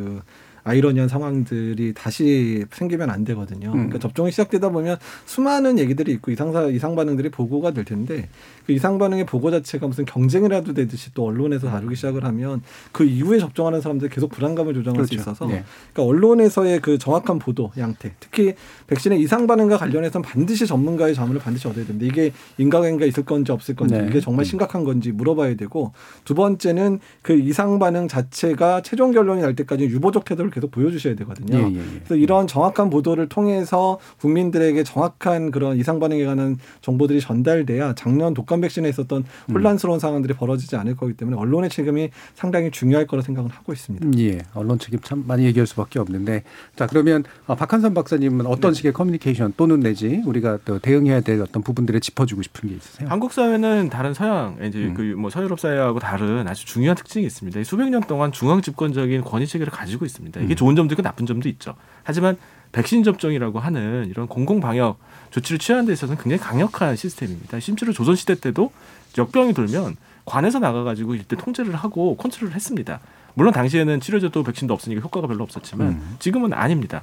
[0.69, 3.69] 아이러니한 상황들이 다시 생기면 안 되거든요.
[3.69, 3.73] 음.
[3.73, 8.29] 그러니까 접종이 시작되다 보면 수많은 얘기들이 있고 이상사 이상 반응들이 보고가 될 텐데
[8.67, 12.61] 그 이상 반응의 보고 자체가 무슨 경쟁이라도 되듯이 또 언론에서 다루기 시작을 하면
[12.93, 15.23] 그 이후에 접종하는 사람들 계속 불안감을 조장할 수 그렇죠.
[15.23, 15.65] 있어서 네.
[15.93, 18.55] 그러니까 언론에서의 그 정확한 보도 양태 특히
[18.87, 22.07] 백신의 이상 반응과 관련해서는 반드시 전문가의 자문을 반드시 얻어야 됩니다.
[22.07, 24.07] 이게 인과관계가 있을 건지 없을 건지 네.
[24.09, 25.93] 이게 정말 심각한 건지 물어봐야 되고
[26.25, 31.57] 두 번째는 그 이상 반응 자체가 최종 결론이 날 때까지 유보적 태도를 계속 보여주셔야 되거든요.
[31.59, 31.83] 예, 예, 예.
[31.99, 38.61] 그래서 이런 정확한 보도를 통해서 국민들에게 정확한 그런 이상 반응에 관한 정보들이 전달돼야 작년 독감
[38.61, 39.55] 백신에 있었던 음.
[39.55, 44.05] 혼란스러운 상황들이 벌어지지 않을 거기 때문에 언론의 책임이 상당히 중요할 거라 생각을 하고 있습니다.
[44.05, 46.43] 음, 예, 언론 책임 참 많이 얘기할 수밖에 없는데
[46.77, 51.63] 자 그러면 어, 박한선 박사님은 어떤 식의 커뮤니케이션 또는 내지 우리가 또 대응해야 될 어떤
[51.63, 53.09] 부분들을 짚어주고 싶은 게 있으세요?
[53.09, 54.95] 한국 사회는 다른 서양 이제 음.
[54.95, 57.61] 그뭐 서유럽 사회하고 다른 아주 중요한 특징이 있습니다.
[57.61, 60.41] 이 수백 년 동안 중앙 집권적인 권위 체계를 가지고 있습니다.
[60.49, 60.57] 이게 음.
[60.57, 61.75] 좋은 점도 있고 나쁜 점도 있죠.
[62.03, 62.37] 하지만
[62.73, 64.99] 백신 접종이라고 하는 이런 공공 방역
[65.31, 67.61] 조치를 취하는 데 있어서는 굉장히 강력한 시스템입니다.
[67.61, 68.73] 심지어 조선 시대 때도
[69.17, 73.01] 역병이 돌면 관에서 나가가지고 이때 통제를 하고 컨트롤을 했습니다.
[73.35, 76.17] 물론 당시에는 치료제도 백신도 없으니까 효과가 별로 없었지만 음.
[76.19, 77.03] 지금은 아닙니다.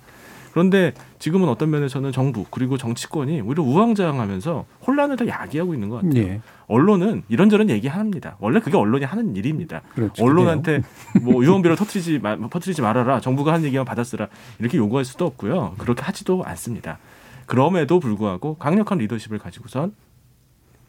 [0.56, 6.24] 그런데 지금은 어떤 면에서는 정부 그리고 정치권이 오히려 우왕좌왕하면서 혼란을 더 야기하고 있는 것 같아요.
[6.24, 8.38] 예, 언론은 이런저런 얘기합니다.
[8.40, 9.82] 원래 그게 언론이 하는 일입니다.
[9.94, 10.24] 그렇죠.
[10.24, 10.82] 언론한테
[11.24, 13.20] 뭐 유언비를 터트리지 마, 퍼트리지 말아라.
[13.20, 14.30] 정부가 하는 얘기만 받아쓰라.
[14.60, 15.76] 이렇게 요구할 수도 없고요.
[15.78, 17.00] 그렇게 하지도 않습니다.
[17.48, 19.92] 그럼에도 불구하고 강력한 리더십을 가지고선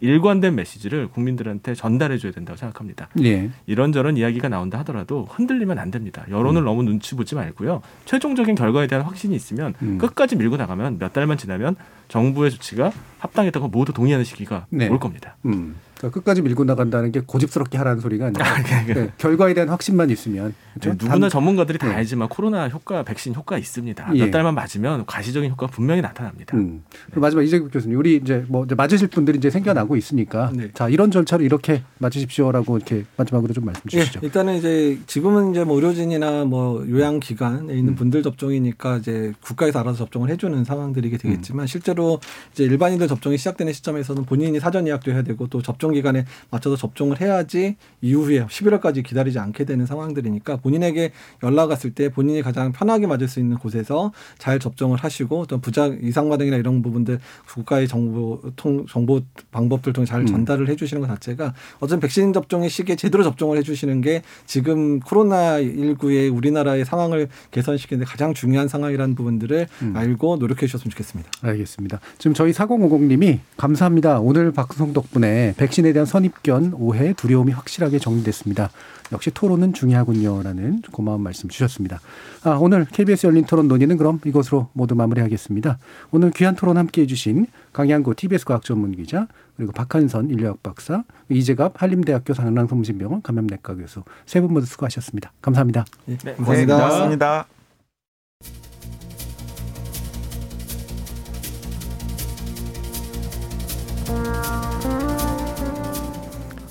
[0.01, 3.09] 일관된 메시지를 국민들한테 전달해 줘야 된다고 생각합니다.
[3.23, 6.25] 예, 이런저런 이야기가 나온다 하더라도 흔들리면 안 됩니다.
[6.31, 7.83] 여론을 너무 눈치 보지 말고요.
[8.05, 9.99] 최종적인 결과에 대한 확신이 있으면 음.
[9.99, 11.77] 끝까지 밀고 나가면 몇 달만 지나면
[12.09, 14.89] 정부의 조치가 합당했다고 모두 동의하는 시기가 네.
[14.89, 15.37] 올 겁니다.
[15.47, 15.77] 음.
[15.99, 18.45] 그러니까 끝까지 밀고 나간다는 게 고집스럽게 하라는 소리가 아니라
[18.87, 20.91] 네, 네, 결과에 대한 확신만 있으면 그렇죠?
[20.91, 21.95] 네, 누구나 단- 전문가들이 다 네.
[21.95, 24.11] 알지만 코로나 효과, 백신 효과 있습니다.
[24.15, 24.25] 예.
[24.27, 26.57] 몇 달만 맞으면 가시적인 효과가 분명히 나타납니다.
[26.57, 26.83] 음.
[27.07, 30.71] 그리고 마지막 이재국 교수님, 우리 이제 뭐 이제 맞으실 분들이 이제 생겨나고 있으니까 네.
[30.75, 34.21] 자 이런 절차로 이렇게 맞으십시오라고 이렇게 마지막으로 좀 말씀 주시죠.
[34.23, 37.95] 예, 일단은 이제 지금은 이제 뭐 의료진이나 뭐 요양 기관에 있는 음.
[37.95, 41.67] 분들 접종이니까 이제 국가에서 알아서 접종을 해주는 상황들이게 되겠지만 음.
[41.67, 42.21] 실제로
[42.53, 47.21] 이제 일반인들 접종이 시작되는 시점에서는 본인이 사전 예약도 해야 되고 또 접종 기간에 맞춰서 접종을
[47.21, 51.13] 해야지 이후에 11월까지 기다리지 않게 되는 상황들이니까 본인에게
[51.43, 56.03] 연락 왔을 때 본인이 가장 편하게 맞을 수 있는 곳에서 잘 접종을 하시고 또 부작
[56.03, 57.19] 이상 반응이나 이런 부분들
[57.49, 59.21] 국가의 정보 통 정보
[59.51, 60.27] 방법들 통해 잘 음.
[60.27, 66.35] 전달을 해주시는 것 자체가 어떤 백신 접종의 시기에 제대로 접종을 해주시는 게 지금 코로나 19의
[66.35, 69.97] 우리나라의 상황을 개선시키는데 가장 중요한 상황이라는 부분들을 음.
[69.97, 71.31] 알고 노력해 주셨으면 좋겠습니다.
[71.43, 72.01] 알겠습니다.
[72.19, 74.21] 지금 저희 4050님이 감사합니다.
[74.21, 78.71] 오늘 방송 덕분에 백신 에 대한 선입견, 오해, 두려움이 확실하게 정리됐습니다.
[79.13, 82.01] 역시 토론은 중요하군요라는 고마운 말씀 주셨습니다.
[82.45, 85.79] 아, 오늘 KBS 열린 토론 논의는 그럼 이것으로 모두 마무리하겠습니다.
[86.11, 93.23] 오늘 귀한 토론 함께 해주신 강양구 TBS 과학전문기자 그리고 박한선 인류학 박사, 이재갑 한림대학교 상랑성심병원
[93.23, 95.33] 감염내과 교수 세 분 모두 수고하셨습니다.
[95.41, 95.85] 감사합니다.
[96.07, 97.47] 네, 네, 고맙습니다.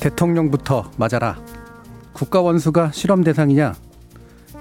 [0.05, 1.35] 대통령부터 맞아라.
[2.13, 3.73] 국가 원수가 실험 대상이냐?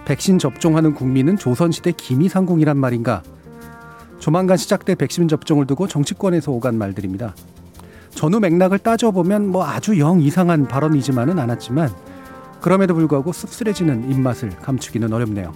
[0.07, 3.23] 백신 접종하는 국민은 조선시대 기미상궁이란 말인가?
[4.19, 7.35] 조만간 시작될 백신 접종을 두고 정치권에서 오간 말들입니다.
[8.09, 11.91] 전후 맥락을 따져보면 뭐 아주 영 이상한 발언이지만은 않았지만
[12.63, 15.53] 그럼에도 불구하고 씁쓸해지는 입맛을 감추기는 어렵네요.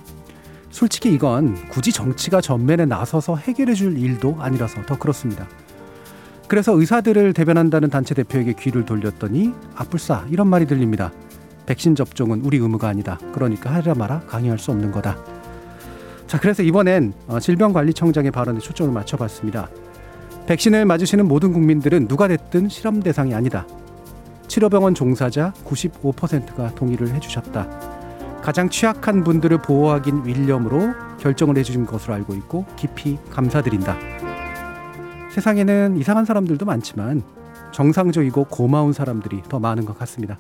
[0.71, 5.49] 솔직히 이건 굳이 정치가 전면에 나서서 해결해 줄 일도 아니라서 더 그렇습니다.
[6.49, 11.13] 그래서 의사들을 대변한다는 단체 대표에게 귀를 돌렸더니 아뿔싸 이런 말이 들립니다.
[11.67, 13.19] 백신 접종은 우리 의무가 아니다.
[13.35, 15.19] 그러니까 하라 마라 강요할 수 없는 거다.
[16.27, 19.69] 자, 그래서 이번엔 어, 질병관리청장의 발언에 초점을 맞춰봤습니다.
[20.47, 23.67] 백신을 맞으시는 모든 국민들은 누가 됐든 실험 대상이 아니다.
[24.47, 27.69] 치료병원 종사자 95%가 동의를 해주셨다.
[28.43, 34.28] 가장 취약한 분들을 보호하기 윌렴으로 결정을 해주신 것으로 알고 있고 깊이 감사드린다.
[35.39, 37.23] 세상에는 이상한 사람들도 많지만
[37.73, 40.37] 정상적이고 고마운 사람들이 더 많은 것 같습니다.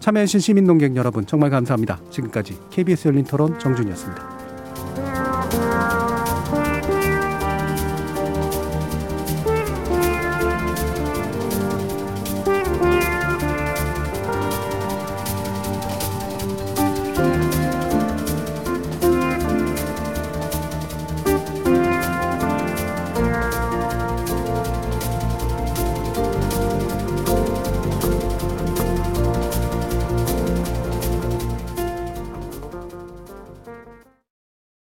[0.00, 2.00] 참여해주신 시민농객 여러분 정말 감사합니다.
[2.10, 6.03] 지금까지 KBS 열린 토론 정준이었습니다.